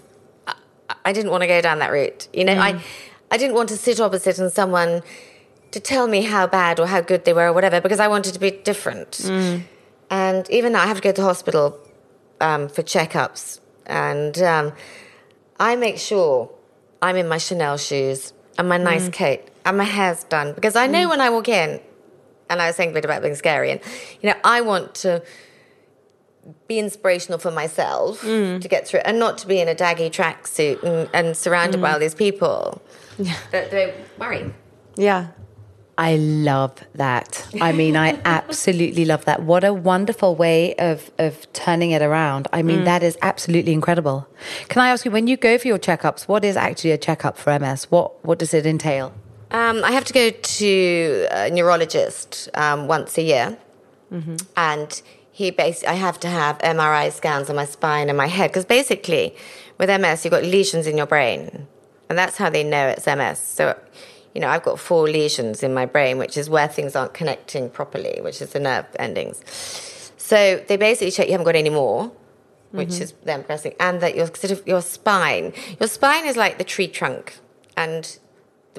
[0.47, 0.53] I,
[1.05, 2.27] I didn't want to go down that route.
[2.32, 2.75] You know, I
[3.32, 5.01] I didn't want to sit opposite and someone
[5.71, 8.34] to tell me how bad or how good they were or whatever because I wanted
[8.36, 9.11] to be different.
[9.11, 9.61] Mm.
[10.12, 11.80] And even now, I have to go to hospital
[12.41, 14.74] um, for checkups, and um,
[15.59, 16.49] I make sure
[17.01, 19.14] I'm in my Chanel shoes and my nice Mm.
[19.14, 21.80] coat and my hair's done because I know when I walk in,
[22.49, 23.80] and I was saying a bit about being scary, and
[24.22, 25.24] you know, I want to
[26.68, 28.59] be inspirational for myself Mm.
[28.62, 31.84] to get through, and not to be in a daggy tracksuit and, and surrounded Mm.
[31.84, 32.82] by all these people.
[33.51, 34.53] But don't worry.
[34.97, 35.28] Yeah.
[36.02, 37.47] I love that.
[37.62, 39.43] I mean, I absolutely love that.
[39.43, 42.47] What a wonderful way of of turning it around.
[42.52, 44.28] I mean, that is absolutely incredible.
[44.68, 47.38] Can I ask you, when you go for your checkups, what is actually a checkup
[47.38, 47.91] for MS?
[47.91, 49.14] What what does it entail?
[49.52, 53.58] Um, I have to go to a neurologist um, once a year,
[54.58, 58.49] and he basically I have to have MRI scans on my spine and my head
[58.49, 59.36] because basically
[59.78, 61.68] with MS you've got lesions in your brain,
[62.10, 63.38] and that's how they know it's MS.
[63.38, 63.80] So,
[64.34, 67.69] you know, I've got four lesions in my brain, which is where things aren't connecting
[67.69, 69.41] properly, which is the nerve endings.
[70.17, 72.11] So they basically check you haven't got any more,
[72.71, 73.03] which mm-hmm.
[73.03, 76.63] is then pressing, and that your sort of your spine, your spine is like the
[76.63, 77.38] tree trunk,
[77.75, 78.17] and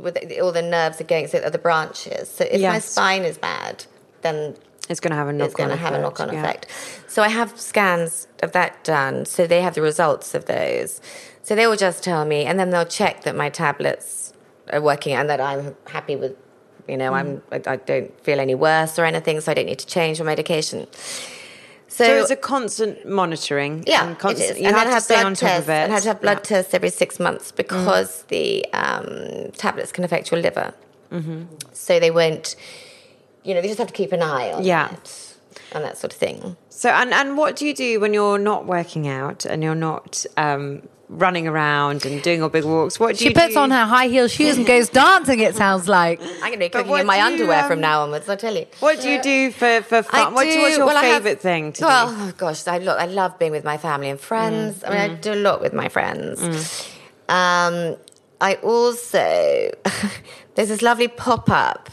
[0.01, 2.31] with the, all the nerves are going, so are the branches.
[2.31, 3.85] So if my spine is bad,
[4.23, 4.57] then
[4.89, 6.41] It's going to have a knock it's going to have a knock on yeah.
[6.41, 6.67] effect.
[7.07, 9.25] So I have scans of that done.
[9.25, 11.01] So they have the results of those.
[11.43, 14.22] So they will just tell me, and then they'll check that my tablets
[14.71, 16.37] are working and that I'm happy with,
[16.89, 19.79] you know, I'm I, I don't feel any worse or anything, so I don't need
[19.81, 20.87] to change my medication.
[21.89, 23.85] So, So it's a constant monitoring.
[23.87, 24.59] yeah, and constant.
[24.59, 25.73] You and have to stay blood on top tests, of it.
[25.73, 26.43] And I have to have blood Yeah.
[26.57, 30.73] tests every six months because the um, tablets can affect your liver.
[31.73, 32.57] So they won't,
[33.45, 34.91] you know, they just have to keep an eye on Yeah.
[34.95, 35.35] it
[35.73, 36.57] and that sort of thing.
[36.71, 40.25] So, and, and what do you do when you're not working out and you're not
[40.39, 42.99] um, running around and doing your big walks?
[42.99, 43.61] What do She you puts do?
[43.61, 45.41] on her high heel shoes and goes dancing.
[45.41, 46.21] It sounds like.
[46.23, 48.29] I'm going to be cooking in my do you, underwear um, from now onwards.
[48.29, 48.67] I tell you.
[48.81, 50.31] What do you do for, for fun?
[50.31, 52.17] Do, what's your well, I have- favourite thing to well, do?
[52.19, 54.83] oh gosh, I, lo- I love being with my family and friends.
[54.85, 56.41] I mean, Mm, I do a lot with my friends.
[57.29, 57.97] Um,
[58.41, 59.19] I also
[60.55, 61.91] there's this lovely pop up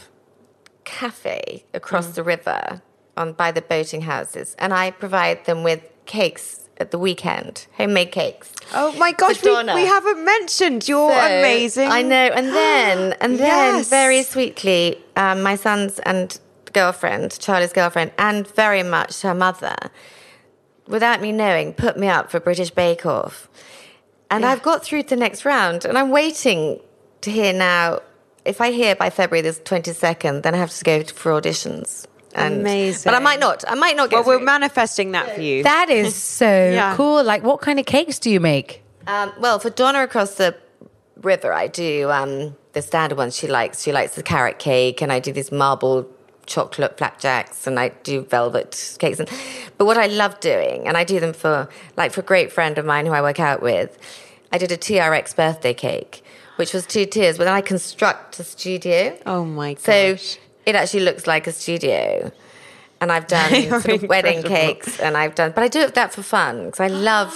[0.84, 2.14] cafe across Mm.
[2.14, 2.82] the river
[3.16, 8.10] on by the boating houses, and I provide them with cakes at the weekend, homemade
[8.12, 8.52] cakes.
[8.72, 10.88] Oh my gosh, we, we haven't mentioned.
[10.88, 11.88] You're So, amazing.
[11.88, 12.16] I know.
[12.34, 13.88] And then, and then, Yes.
[13.90, 16.38] very sweetly, um, my son's and
[16.72, 19.76] girlfriend, Charlie's girlfriend, and very much her mother,
[20.86, 23.48] without me knowing, put me up for British Bake Off.
[24.30, 26.80] And I've got through to the next round, and I'm waiting
[27.22, 28.00] to hear now.
[28.44, 32.06] If I hear by February the 22nd, then I have to go for auditions.
[32.34, 33.10] And, Amazing.
[33.10, 33.64] But I might not.
[33.66, 35.62] I might not get Well, we're manifesting that for you.
[35.74, 36.94] That is so Yeah.
[36.96, 37.22] cool.
[37.24, 38.82] Like, what kind of cakes do you make?
[39.06, 40.54] Um, well, for Donna across the
[41.22, 43.82] river, I do um, the standard ones she likes.
[43.82, 46.06] She likes the carrot cake, and I do these marble
[46.46, 49.18] chocolate flapjacks, and I do velvet cakes.
[49.20, 49.28] And,
[49.78, 52.78] but what I love doing, and I do them for like for a great friend
[52.78, 53.98] of mine who I work out with,
[54.52, 56.22] I did a TRX birthday cake,
[56.56, 59.16] which was two tiers, but then I construct a studio.
[59.26, 60.38] Oh my So gosh.
[60.66, 62.30] It actually looks like a studio.
[63.00, 66.22] And I've done sort of wedding cakes, and I've done, but I do that for
[66.22, 67.32] fun because I love.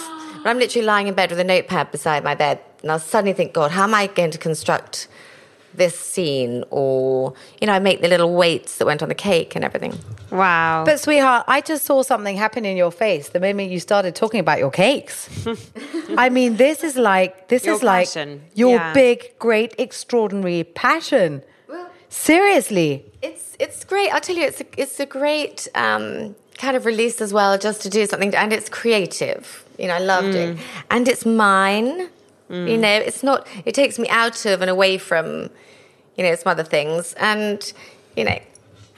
[0.47, 3.55] I'm literally lying in bed with a notepad beside my bed, and I'll suddenly think,
[3.55, 5.09] God, how am I going to construct
[5.73, 6.65] this scene?
[6.71, 9.99] Or you know, I make the little weights that went on the cake and everything.
[10.31, 10.85] wow.
[10.85, 14.41] But sweetheart, I just saw something happen in your face the moment you started talking
[14.41, 15.31] about your cakes.
[16.19, 18.09] I mean, this is like this Your is like
[18.55, 18.93] your Yeah.
[18.93, 21.43] big, great, extraordinary passion.
[22.15, 23.05] Seriously.
[23.23, 24.09] It's it's great.
[24.11, 27.83] I'll tell you, it's a, it's a great um, kind of release as well, just
[27.83, 29.65] to do something, and it's creative.
[29.79, 30.33] You know, I love Mm.
[30.33, 30.59] doing,
[30.91, 32.09] and it's mine.
[32.51, 33.49] You know, it's not.
[33.65, 35.51] It takes me out of and away from,
[36.17, 37.73] you know, some other things, and
[38.17, 38.39] you know,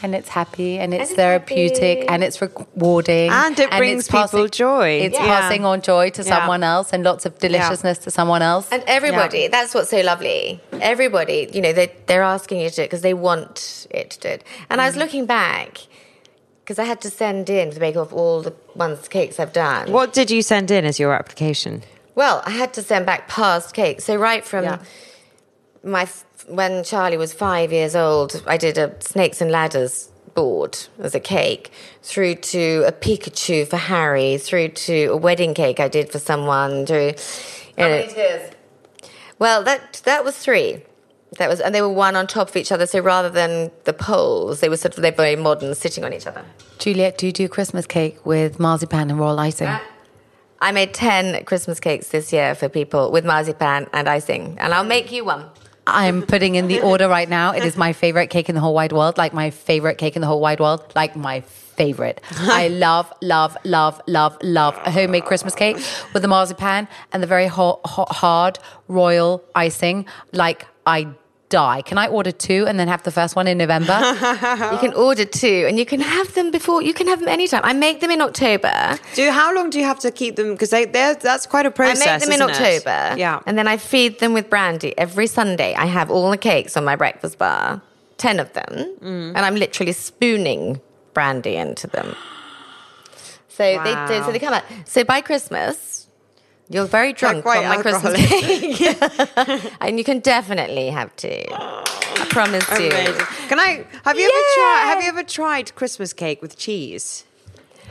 [0.02, 2.08] And it's happy and it's it's therapeutic happy.
[2.08, 3.30] and it's rewarding.
[3.30, 4.88] And it brings it's people joy.
[5.00, 5.24] It's Yeah.
[5.24, 6.28] passing on joy to Yeah.
[6.38, 8.68] someone else and lots of deliciousness to someone else.
[8.70, 10.60] And everybody, that's what's so lovely.
[10.82, 14.20] Everybody, you know, they, they're asking you to do it because they want it to
[14.20, 14.44] do it.
[14.68, 14.84] And Mm.
[14.84, 15.78] I was looking back
[16.62, 19.90] because I had to send in to make off all the ones cakes I've done.
[19.92, 21.84] What did you send in as your application?
[22.14, 24.04] Well, I had to send back past cakes.
[24.04, 24.78] So right from Yeah.
[25.82, 30.78] my f- when Charlie was five years old, I did a snakes and ladders board
[30.98, 31.70] as a cake,
[32.02, 36.86] through to a Pikachu for Harry, through to a wedding cake I did for someone.
[36.86, 37.14] Through,
[37.76, 38.50] you know,
[39.38, 40.82] well, that that was three.
[41.38, 42.86] That was, and they were one on top of each other.
[42.86, 46.26] So rather than the poles, they were sort of they're very modern, sitting on each
[46.26, 46.44] other.
[46.78, 49.74] Juliet, do you do Christmas cake with marzipan and royal icing?
[50.60, 54.84] I made ten Christmas cakes this year for people with marzipan and icing, and I'll
[54.84, 55.50] make you one.
[55.86, 57.52] I'm putting in the order right now.
[57.52, 59.16] It is my favorite cake in the whole wide world.
[59.16, 60.92] Like my favorite cake in the whole wide world.
[60.96, 62.20] Like my favorite.
[62.32, 65.76] I love, love, love, love, love a homemade Christmas cake
[66.12, 68.58] with the marzipan and the very hot, hot, hard
[68.88, 70.06] royal icing.
[70.32, 71.08] Like I
[71.48, 71.82] die.
[71.82, 73.96] Can I order two and then have the first one in November?
[74.72, 76.82] You can order two, and you can have them before.
[76.82, 77.60] You can have them anytime.
[77.64, 78.98] I make them in October.
[79.14, 80.52] Do how long do you have to keep them?
[80.52, 82.06] Because they they're that's quite a process.
[82.06, 82.84] I make them in isn't it?
[82.84, 83.18] October.
[83.18, 83.40] Yeah.
[83.46, 85.74] And then I feed them with brandy every Sunday.
[85.74, 87.80] I have all the cakes on my breakfast bar,
[88.18, 88.72] 10 of them.
[89.00, 89.28] Mm.
[89.36, 90.80] And I'm literally spooning
[91.14, 92.14] brandy into them.
[93.48, 94.22] So they Wow.
[94.26, 94.64] so they come out.
[94.84, 95.95] So by Christmas,
[96.68, 99.72] you're very drunk on my Christmas cake.
[99.80, 101.44] and you can definitely have two.
[101.50, 102.90] I promise you.
[103.48, 103.86] Can I?
[104.04, 104.84] Have you ever tried?
[104.86, 107.24] Have you ever tried Christmas cake with cheese?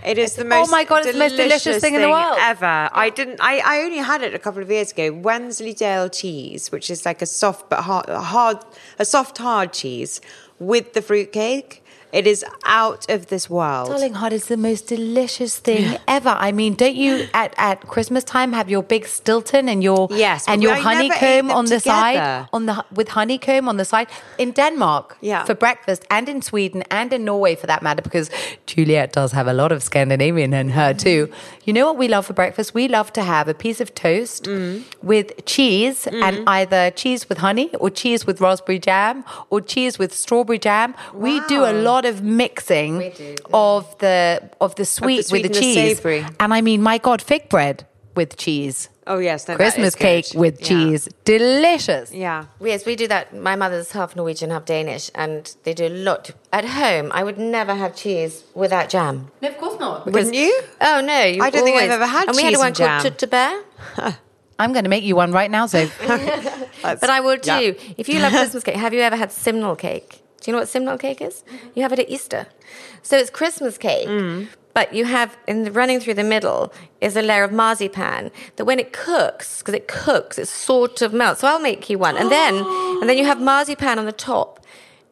[0.05, 2.09] It is the oh most oh my God, it's the most delicious thing in the
[2.09, 2.38] world.
[2.39, 2.89] ever.
[2.91, 3.39] I didn't.
[3.41, 5.11] I, I only had it a couple of years ago.
[5.11, 8.57] Wensleydale cheese, which is like a soft but hard, hard
[8.99, 10.21] a soft hard cheese
[10.59, 11.84] with the fruit cake.
[12.20, 12.43] It is
[12.82, 13.89] out of this world.
[13.89, 16.34] Darling hot is the most delicious thing ever.
[16.47, 20.45] I mean, don't you at, at Christmas time have your big Stilton and your Yes,
[20.47, 24.07] and your I honeycomb on the side on the with honeycomb on the side
[24.38, 25.43] in Denmark Yeah.
[25.43, 28.30] for breakfast and in Sweden and in Norway for that matter because
[28.66, 31.30] Juliet does have a lot of Scandinavian in her too.
[31.66, 32.74] You know what we love for breakfast?
[32.74, 34.84] We love to have a piece of toast Mm.
[35.03, 40.13] with cheese and either cheese with honey or cheese with raspberry jam or cheese with
[40.13, 40.95] strawberry jam.
[41.13, 43.14] We do a lot of mixing
[43.53, 45.97] of the of the sweet, sweet with the and the cheese.
[45.97, 46.26] savoury.
[46.39, 47.86] And I mean, my God, fig bread
[48.16, 48.89] with cheese.
[49.08, 50.01] Oh yes, no, that Christmas is good.
[50.01, 50.68] cake with Yeah.
[50.68, 51.10] cheese.
[51.26, 52.12] Delicious.
[52.12, 52.45] Yeah.
[52.60, 53.36] Yes, we do that.
[53.36, 56.32] My mother's half Norwegian, half Danish, and they do a lot.
[56.51, 59.30] At home, I would never have cheese without jam.
[59.41, 60.06] No, of course not.
[60.12, 60.60] Wouldn't you?
[60.82, 61.22] Oh no!
[61.24, 63.14] You I don't think I've ever had And we had one and called jam.
[63.16, 63.62] Tute Bear.
[64.58, 65.86] I'm going to make you one right now, so
[66.82, 67.60] But I will Yeah.
[67.60, 67.76] do.
[67.97, 70.22] If you love Christmas cake, have you ever had simnel cake?
[70.46, 71.43] Do you know what simnel cake is?
[71.74, 72.46] You have it at Easter.
[73.02, 74.48] So it's Christmas cake, Mm.
[74.76, 76.72] but you have in the running through the middle
[77.02, 81.14] is a layer of marzipan that when it cooks, because it cooks, it sort of
[81.14, 81.41] melts.
[81.41, 82.54] So I'll make you one, and then
[83.02, 84.60] and then you have marzipan on the top,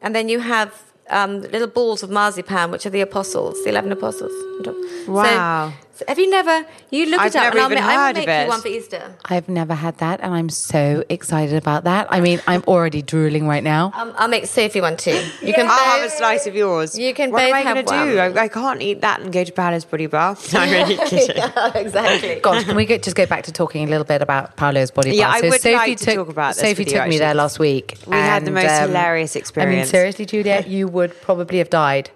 [0.02, 0.70] and then you have.
[1.10, 4.32] Um, little balls of marzipan, which are the apostles, the eleven apostles.
[4.64, 4.74] top.
[5.04, 5.72] So- Wow.
[5.96, 6.66] So, have you never?
[6.90, 8.28] You look I've it up, never and I'll, even ma- I will heard of make
[8.28, 8.42] it.
[8.42, 9.14] you one for Easter.
[9.26, 12.08] I've never had that, and I'm so excited about that.
[12.10, 13.92] I mean, I'm already drooling right now.
[13.94, 15.12] Um, I'll make Sophie one too.
[15.40, 16.98] You can I'll have a slice of yours.
[16.98, 18.16] You can what both am I have gonna do?
[18.18, 18.38] one.
[18.38, 20.36] I, I can't eat that and go to Paola's Body Bar.
[20.54, 21.36] I'm really kidding.
[21.76, 22.40] exactly.
[22.40, 25.10] Gosh, can we go, just go back to talking a little bit about Paola's body
[25.10, 25.16] bar?
[25.16, 27.60] Yeah, I would like to talk about this Sophie with you, took me there last
[27.60, 27.98] week.
[28.08, 29.72] We had the and, um, most hilarious experience.
[29.72, 32.10] I mean, seriously, Juliet, you would probably have died.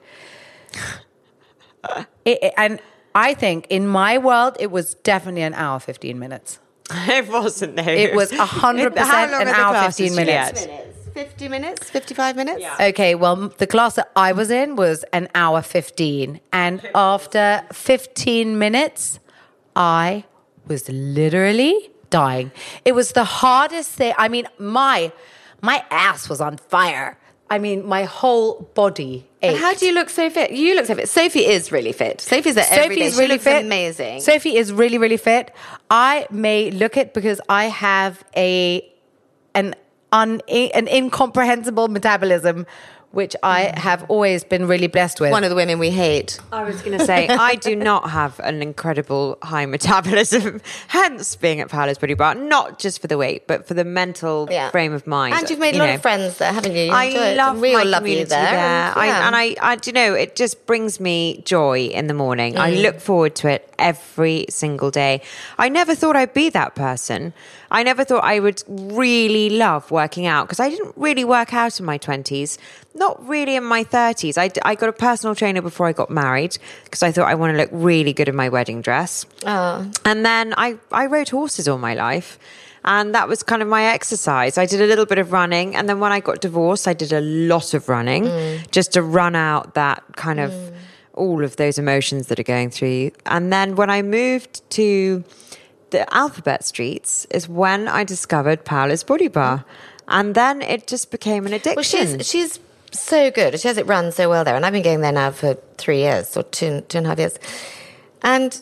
[2.24, 2.80] It- it- and
[3.18, 6.60] I think in my world, it was definitely an hour, 15 minutes.
[6.90, 7.82] it wasn't though.
[7.82, 10.62] It was 100% How long an hour, 15 minutes.
[10.62, 10.94] Juliet?
[11.14, 12.64] 50 minutes, 55 minutes.
[12.80, 16.38] Okay, well, the class that I was in was an hour 15.
[16.52, 19.18] And after 15 minutes,
[19.74, 20.24] I
[20.68, 22.52] was literally dying.
[22.84, 24.14] It was the hardest thing.
[24.16, 25.10] I mean, my
[25.60, 27.17] my ass was on fire.
[27.50, 30.50] I mean, my whole body And how do you look so fit?
[30.52, 31.08] You look so fit.
[31.08, 32.20] Sophie is really fit.
[32.20, 33.02] Sophie's there every day.
[33.02, 33.64] Sophie's She really fit.
[33.64, 34.20] amazing.
[34.20, 35.54] Sophie is really, really fit.
[35.90, 38.86] I may look it because I have a
[39.54, 39.74] an
[40.12, 42.66] un, an incomprehensible metabolism
[43.10, 45.30] which I have always been really blessed with.
[45.30, 46.38] One of the women we hate.
[46.52, 51.60] I was going to say, I do not have an incredible high metabolism, hence being
[51.60, 54.70] at Paola's Body Bar, not just for the weight, but for the mental Yeah.
[54.70, 55.34] frame of mind.
[55.34, 55.94] And you've made you a lot know.
[55.94, 56.82] of friends there, haven't you?
[56.84, 57.36] you I enjoy it.
[57.38, 58.50] love we my all love community you there.
[58.50, 58.92] there.
[58.98, 59.26] I, yeah.
[59.26, 62.58] and I, I, do you know, it just brings me joy in the morning.
[62.58, 62.82] I Mm.
[62.82, 65.22] look forward to it every single day.
[65.56, 67.32] I never thought I'd be that person.
[67.70, 71.78] I never thought I would really love working out because I didn't really work out
[71.78, 72.56] in my 20s,
[72.98, 74.36] not really in my 30s.
[74.38, 77.52] I, I got a personal trainer before I got married because I thought I want
[77.52, 79.24] to look really good in my wedding dress.
[79.46, 79.90] Oh.
[80.04, 82.38] And then I, I rode horses all my life.
[82.84, 84.56] And that was kind of my exercise.
[84.56, 85.76] I did a little bit of running.
[85.76, 88.70] And then when I got divorced, I did a lot of running Mm.
[88.70, 90.72] just to run out that kind of mm.
[91.14, 93.10] all of those emotions that are going through you.
[93.26, 95.24] And then when I moved to
[95.90, 99.58] the alphabet streets, is when I discovered Paola's Body Bar.
[99.58, 99.64] Mm.
[100.08, 101.76] And then it just became an addiction.
[101.76, 102.60] Well, she's she's
[102.92, 103.58] so good.
[103.60, 105.98] She has it run so well there, and I've been going there now for three
[105.98, 107.38] years or two two and a half years,
[108.22, 108.58] and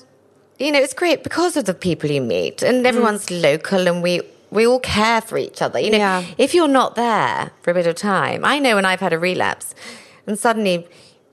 [0.58, 2.68] you know it's great because of the people you meet, Mm.
[2.68, 4.20] and everyone's local, and we
[4.50, 5.78] we all care for each other.
[5.78, 6.24] You know, Yeah.
[6.38, 9.18] if you're not there for a bit of time, I know when I've had a
[9.18, 9.74] relapse,
[10.26, 10.86] and suddenly.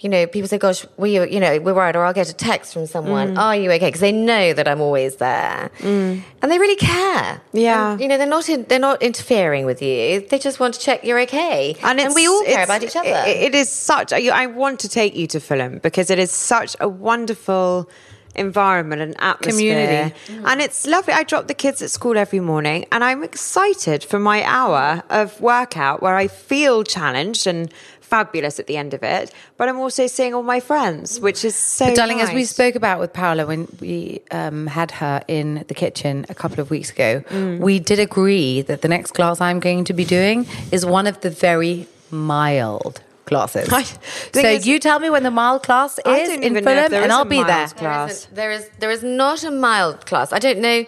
[0.03, 1.23] You know, people say, "Gosh, were you?
[1.23, 3.35] You know, we're worried," or I'll get a text from someone.
[3.35, 3.39] Mm.
[3.39, 3.87] Are you okay?
[3.87, 7.41] Because they know that I'm always there, and they really care.
[7.53, 7.91] Yeah.
[7.93, 10.19] And, you know, they're not in, they're not interfering with you.
[10.29, 13.23] They just want to check you're okay, and, it's- we all care about each other.
[13.25, 14.11] it- it is such.
[14.11, 17.89] I I want to take you to Fulham because it is such a wonderful
[18.35, 20.11] environment and atmosphere.
[20.25, 20.43] Community.
[20.49, 21.13] And it's lovely.
[21.13, 25.39] I drop the kids at school every morning and I'm excited for my hour of
[25.39, 27.71] workout where I feel challenged and
[28.17, 29.25] fabulous at the end of it,
[29.57, 32.75] but I'm also seeing all my friends, which is so But darling, as we spoke
[32.75, 36.89] about with Paola when we um, had her in the kitchen a couple of weeks
[36.95, 37.59] ago, Mm.
[37.67, 40.37] we did agree that the next class I'm going to be doing
[40.75, 42.95] is one of the very mild
[43.25, 43.67] classes.
[44.33, 47.11] So thing is- you tell me when the mild class is in even Fulham, and
[47.15, 47.45] I'll be there.
[47.45, 47.73] class.
[47.73, 48.11] There class.
[48.11, 50.27] isn't- there is there is not a mild class.
[50.37, 50.79] I don't know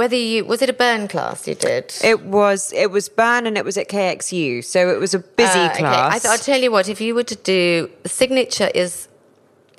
[0.00, 1.86] whether you was it a burn class you did.
[2.12, 5.58] It was it was Burn and it was at KXU, so it was a busy
[5.58, 5.78] Uh, okay.
[5.80, 6.14] class.
[6.14, 6.88] I th- I'll tell you what.
[6.88, 7.62] If you were to do
[8.06, 9.08] signature is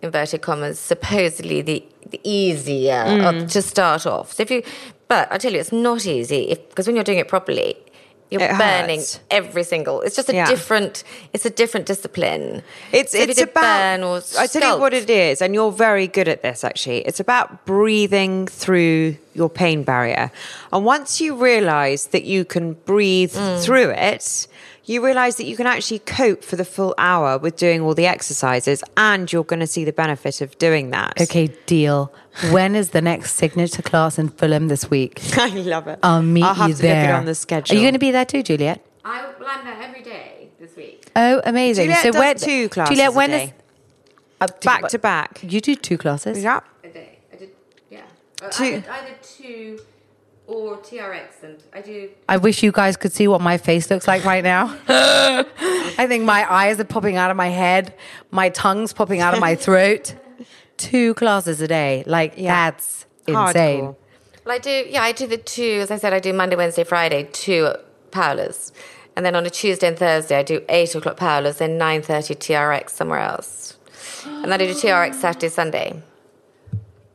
[0.03, 1.77] inverted commas supposedly the,
[2.13, 3.27] the easier Mm.
[3.43, 4.27] of, to start off.
[4.33, 4.61] So if you,
[5.07, 7.75] but I tell you, it's not easy because when you're doing it properly.
[8.31, 9.19] You're It burning hurts.
[9.31, 10.01] every single.
[10.01, 10.45] It's just a Yeah.
[10.47, 11.03] different.
[11.33, 12.61] It's a different discipline.
[12.91, 13.63] It's So it's about.
[13.63, 16.63] burn or I tell you what it is, and you're very good at this.
[16.63, 20.31] Actually, it's about breathing through your pain barrier,
[20.71, 23.63] and once you realise that you can breathe Mm.
[23.63, 24.45] through it,
[24.89, 28.07] you realise that you can actually cope for the full hour with doing all the
[28.07, 31.21] exercises, and you're going to see the benefit of doing that.
[31.21, 32.11] Okay, deal.
[32.51, 35.19] When is the next signature class in Fulham this week?
[35.37, 35.99] I love it.
[36.01, 37.01] I'll meet I'll have you to there.
[37.03, 37.75] look it on the schedule.
[37.75, 38.83] Are you going to be there too, Juliet?
[39.05, 41.11] I, well, I'm there every day this week.
[41.15, 41.85] Oh, amazing!
[41.85, 43.43] Juliet so does when two classes Juliet, a day.
[43.45, 43.51] is
[44.41, 45.39] uh, back to back?
[45.43, 46.41] You do two classes.
[46.43, 46.61] Yeah.
[46.83, 47.19] A day.
[47.31, 47.49] I did,
[47.91, 48.01] yeah.
[48.41, 49.79] I Two- Either, either two
[50.49, 52.09] or TRX, and I do.
[52.27, 54.75] I wish you guys could see what my face looks like right now.
[54.89, 57.93] I think my eyes are popping out of my head,
[58.31, 60.15] my tongue's popping out of my throat.
[60.77, 62.71] Two classes a day, like Yeah.
[62.71, 63.35] that's insane.
[63.83, 63.95] Hardcore.
[64.45, 64.85] Well, I do.
[64.89, 65.79] Yeah, I do the two.
[65.81, 68.71] As I said, I do Monday, Wednesday, Friday, two at Paola's,
[69.15, 72.33] and then on a Tuesday and Thursday, I do eight o'clock Paola's, then nine thirty
[72.33, 73.77] TRX somewhere else,
[74.25, 76.01] and then I do TRX Saturday, Sunday.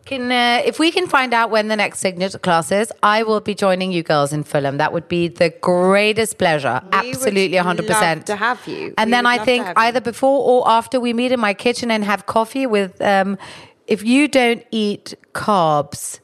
[0.04, 3.40] Can uh, if we can find out when the next signature class is, I will
[3.40, 4.76] be joining you girls in Fulham.
[4.76, 6.82] That would be the greatest pleasure.
[6.92, 8.92] We Absolutely, hundred percent to have you.
[8.98, 12.04] And We then I think either before or after we meet in my kitchen and
[12.04, 13.00] have coffee with.
[13.00, 13.38] Um,
[13.86, 16.18] if you don't eat carbs,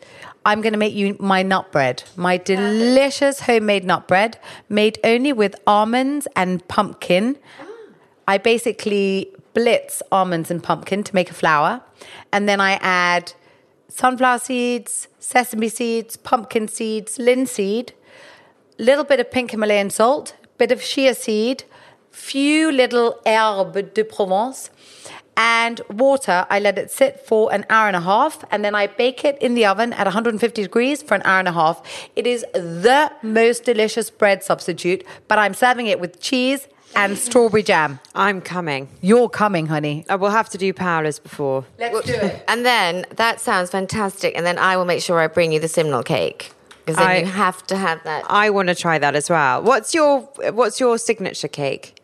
[0.47, 4.39] I'm going to make you my nut bread, my delicious homemade nut bread,
[4.71, 7.37] made only with almonds and pumpkin.
[8.27, 11.83] I basically blitz almonds and pumpkin to make a flour,
[12.33, 13.35] and then I add
[13.91, 17.93] sunflower seeds, sesame seeds, pumpkin seeds, linseed,
[18.79, 21.65] little bit of pink Himalayan salt, bit of chia seed,
[22.11, 24.71] few little herbes de Provence,
[25.37, 26.47] and water.
[26.51, 29.39] I let it sit for an hour and a half, and then I bake it
[29.41, 31.83] in the oven at 150 degrees for an hour and a half.
[32.15, 37.63] It is the most delicious bread substitute, but I'm serving it with cheese and strawberry
[37.63, 37.99] jam.
[38.15, 38.89] I'm coming.
[39.01, 40.05] You're coming, honey.
[40.09, 41.65] I will have to do Paola's before.
[41.79, 42.45] Let's do it.
[42.49, 44.37] And then that sounds fantastic.
[44.37, 47.19] And then I will make sure I bring you the Simnel cake because then I-
[47.21, 48.25] you have to have that.
[48.29, 49.63] I want to try that as well.
[49.63, 50.21] What's your
[50.53, 51.97] What's your signature cake?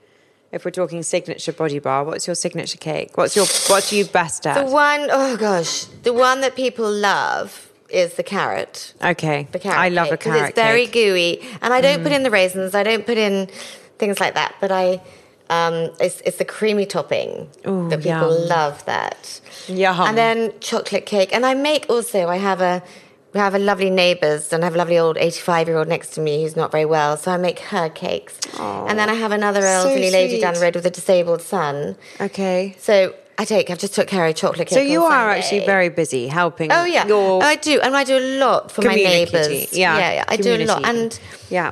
[0.53, 3.17] If we're talking signature body bar, what's your signature cake?
[3.19, 4.65] What's your What are you best at?
[4.65, 8.95] The one, oh gosh, the one that people love is the carrot.
[9.03, 9.79] okay, The carrot.
[9.79, 10.93] I love a cake, 'cause carrot It's very cake.
[10.93, 12.17] gooey, and I don't put mm.
[12.17, 12.75] in the raisins.
[12.75, 13.49] I don't put in
[13.99, 14.55] things like that.
[14.61, 15.01] But I,
[15.49, 17.31] Um, it's, it's the creamy topping
[17.69, 18.49] Ooh, that people yum.
[18.49, 18.85] love.
[18.87, 20.01] That Yum.
[20.09, 21.31] and then chocolate cake.
[21.33, 22.27] And I make also.
[22.37, 22.83] I have a
[23.33, 26.43] we have a lovely neighbours, and I have a lovely old eighty-five-year-old next to me
[26.43, 27.17] who's not very well.
[27.17, 28.35] So I make her cakes.
[28.59, 31.95] and then I have another elderly lady down the road with a disabled son.
[32.21, 32.75] Okay.
[32.79, 33.71] So I take.
[33.71, 34.79] I've just took care of chocolate cake.
[34.79, 35.39] So you are Sunday.
[35.39, 36.73] actually very busy helping.
[36.73, 39.73] Oh yeah, Your I do, and I do a lot for my neighbours.
[39.73, 40.25] Yeah, yeah, yeah.
[40.27, 41.11] I do a lot, and
[41.51, 41.71] yeah.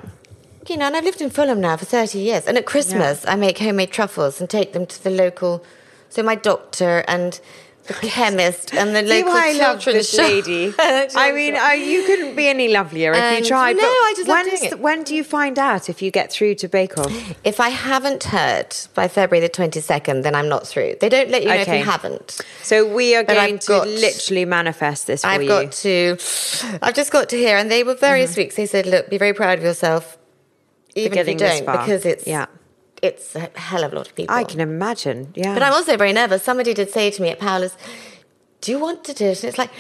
[0.68, 2.46] You know, and I've lived in Fulham now for 30 years.
[2.46, 5.64] And at Christmas, I make homemade truffles and take them to the local.
[6.08, 7.40] So my doctor and
[7.86, 10.20] the chemist and the See local why I love this shop.
[10.20, 10.72] lady.
[10.78, 13.76] I mean, I, you couldn't be any lovelier if And you tried.
[13.76, 14.80] no, but I just love when's doing the- it.
[14.80, 17.12] when do you find out if you get through to Bake Off?
[17.44, 20.94] if I haven't heard by February the 22nd, then I'm not through.
[21.00, 22.40] They don't let you know if you haven't.
[22.62, 25.48] So we are But going I've to got- literally manifest this I've you.
[25.48, 26.16] got to.
[26.80, 28.32] I've just got to hear, and they were very Mm-hmm.
[28.32, 28.56] sweet.
[28.56, 30.16] They said, "Look, be very proud of yourself,
[30.94, 32.46] even if you don't, because it's Yeah.
[33.02, 35.32] it's a hell of a lot of people." I can imagine.
[35.34, 35.54] Yeah.
[35.54, 36.42] But I'm also very nervous.
[36.42, 37.76] Somebody did say to me at Paola's,
[38.60, 39.70] "Do you want to do it?" And it's like,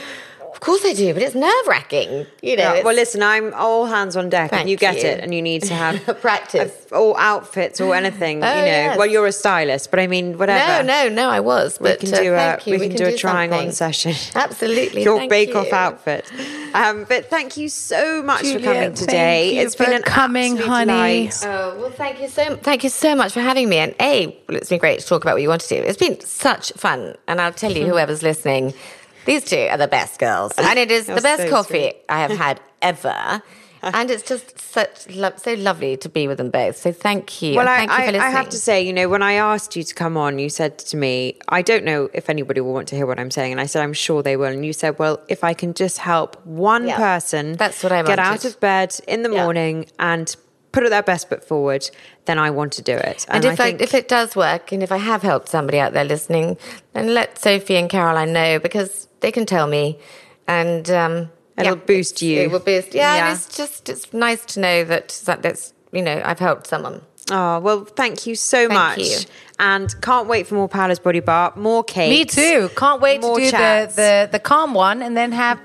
[0.54, 2.26] "Of course I do," but it's nerve wracking.
[2.42, 2.80] You know.
[2.84, 5.08] Well, listen, I'm all hands on deck, and you get you.
[5.08, 6.72] it, and you need to have Practice.
[6.92, 8.42] uh, or outfits or anything.
[8.42, 8.98] Oh, you know, yes.
[8.98, 10.82] well, you're a stylist, but I mean, whatever.
[10.82, 11.28] no, no, no.
[11.28, 12.78] I was, We but can uh, do a thank you.
[12.78, 14.14] we can, do, a trying on session.
[14.34, 15.02] Absolutely.
[15.02, 16.30] Your thank Bake Off outfit.
[16.74, 19.58] Um, but thank you so much for coming today.
[19.58, 21.28] It's been an coming, honey.
[21.28, 21.40] delight.
[21.44, 23.78] Oh well, thank you so thank you so much for having me.
[23.78, 25.76] And a, well, it's been great to talk about what you want to do.
[25.76, 28.74] It's been such fun, and I'll tell you, whoever's listening,
[29.24, 31.96] these two are the best girls, and it is the best so coffee sweet.
[32.08, 33.42] I have had ever.
[33.86, 36.78] And it's just such lo- so lovely to be with them both.
[36.78, 37.54] So thank you.
[37.56, 38.20] Well, I, you for I, listening.
[38.22, 40.78] I have to say, you know, when I asked you to come on, you said
[40.78, 43.52] to me, I don't know if anybody will want to hear what I'm saying.
[43.52, 44.46] And I said, I'm sure they will.
[44.46, 46.96] And you said, well, if I can just help one Yeah.
[46.96, 49.42] person That's what I get out of bed in the Yeah.
[49.44, 50.34] morning and
[50.74, 51.88] put their best foot forward,
[52.26, 53.24] then I want to do it.
[53.28, 55.92] And, if, I I if it does work, and if I have helped somebody out
[55.92, 56.56] there listening,
[56.92, 59.98] then let Sophie and Caroline know because they can tell me,
[60.46, 62.40] and um, It'll boost you.
[62.40, 62.94] It will boost.
[62.94, 63.26] Yeah, Yeah.
[63.28, 67.00] and it's just it's nice to know that that that's you know I've helped someone.
[67.30, 68.98] Oh, well, thank you so Thank much.
[68.98, 69.16] you.
[69.58, 72.10] And can't wait for more Paola's Body Bar, more cakes.
[72.10, 72.68] Me too.
[72.76, 75.58] Can't wait more to do the, the the calm one and then have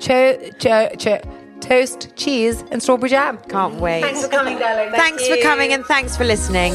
[0.00, 1.20] cho- cho- cho-
[1.60, 3.38] toast, cheese, and strawberry jam.
[3.48, 4.02] Can't wait.
[4.02, 4.90] Thanks for coming, darling.
[4.90, 6.74] Thank Thanks for coming and thanks for listening.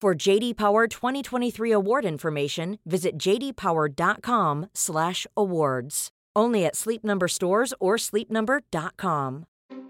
[0.00, 6.08] For JD Power 2023 award information, visit jdpower.com/awards.
[6.36, 9.44] Only at Sleep Number stores or sleepnumber.com.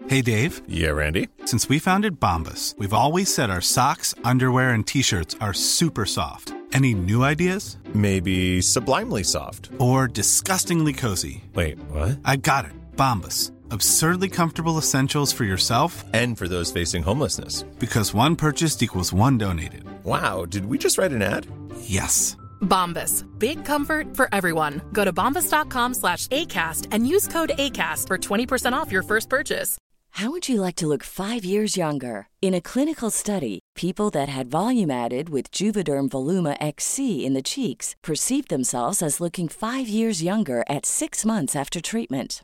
[0.07, 1.29] Hey Dave, Yeah, Randy.
[1.45, 6.53] since we founded Bombas, we've always said our socks, underwear, and t-shirts are super soft.
[6.73, 7.77] Any new ideas?
[7.93, 9.69] Maybe sublimely soft.
[9.79, 11.43] Or disgustingly cozy?
[11.55, 12.19] Wait, what?
[12.25, 12.71] I got it.
[12.97, 13.51] Bombas.
[13.71, 17.63] Absurdly comfortable essentials for yourself And for those facing homelessness.
[17.79, 19.83] because one purchased equals one donated.
[20.03, 21.47] Wow, did we just write an ad?
[21.81, 22.35] Yes.
[22.61, 23.23] Bombas.
[23.39, 24.81] Big comfort for everyone.
[24.91, 29.77] Go to bombas.com slash ACAST and use code ACAST for 20% off your first purchase.
[30.15, 32.27] How would you like to look five years younger?
[32.41, 37.41] In a clinical study, people that had volume added with Juvederm Voluma XC in the
[37.41, 42.43] cheeks perceived themselves as looking five years younger at six months after treatment.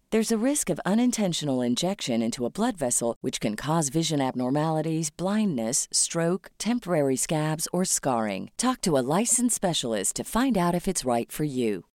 [0.11, 5.09] There's a risk of unintentional injection into a blood vessel, which can cause vision abnormalities,
[5.09, 8.51] blindness, stroke, temporary scabs, or scarring.
[8.57, 11.85] Talk to a licensed specialist to find out if it's right for you.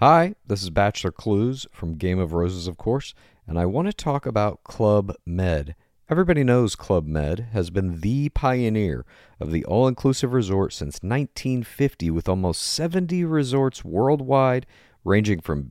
[0.00, 3.14] Hi, this is Bachelor Clues from Game of Roses, of course,
[3.46, 5.74] and I want to talk about Club Med.
[6.10, 9.06] Everybody knows Club Med has been the pioneer
[9.40, 14.66] of the all inclusive resort since 1950, with almost 70 resorts worldwide,
[15.04, 15.70] ranging from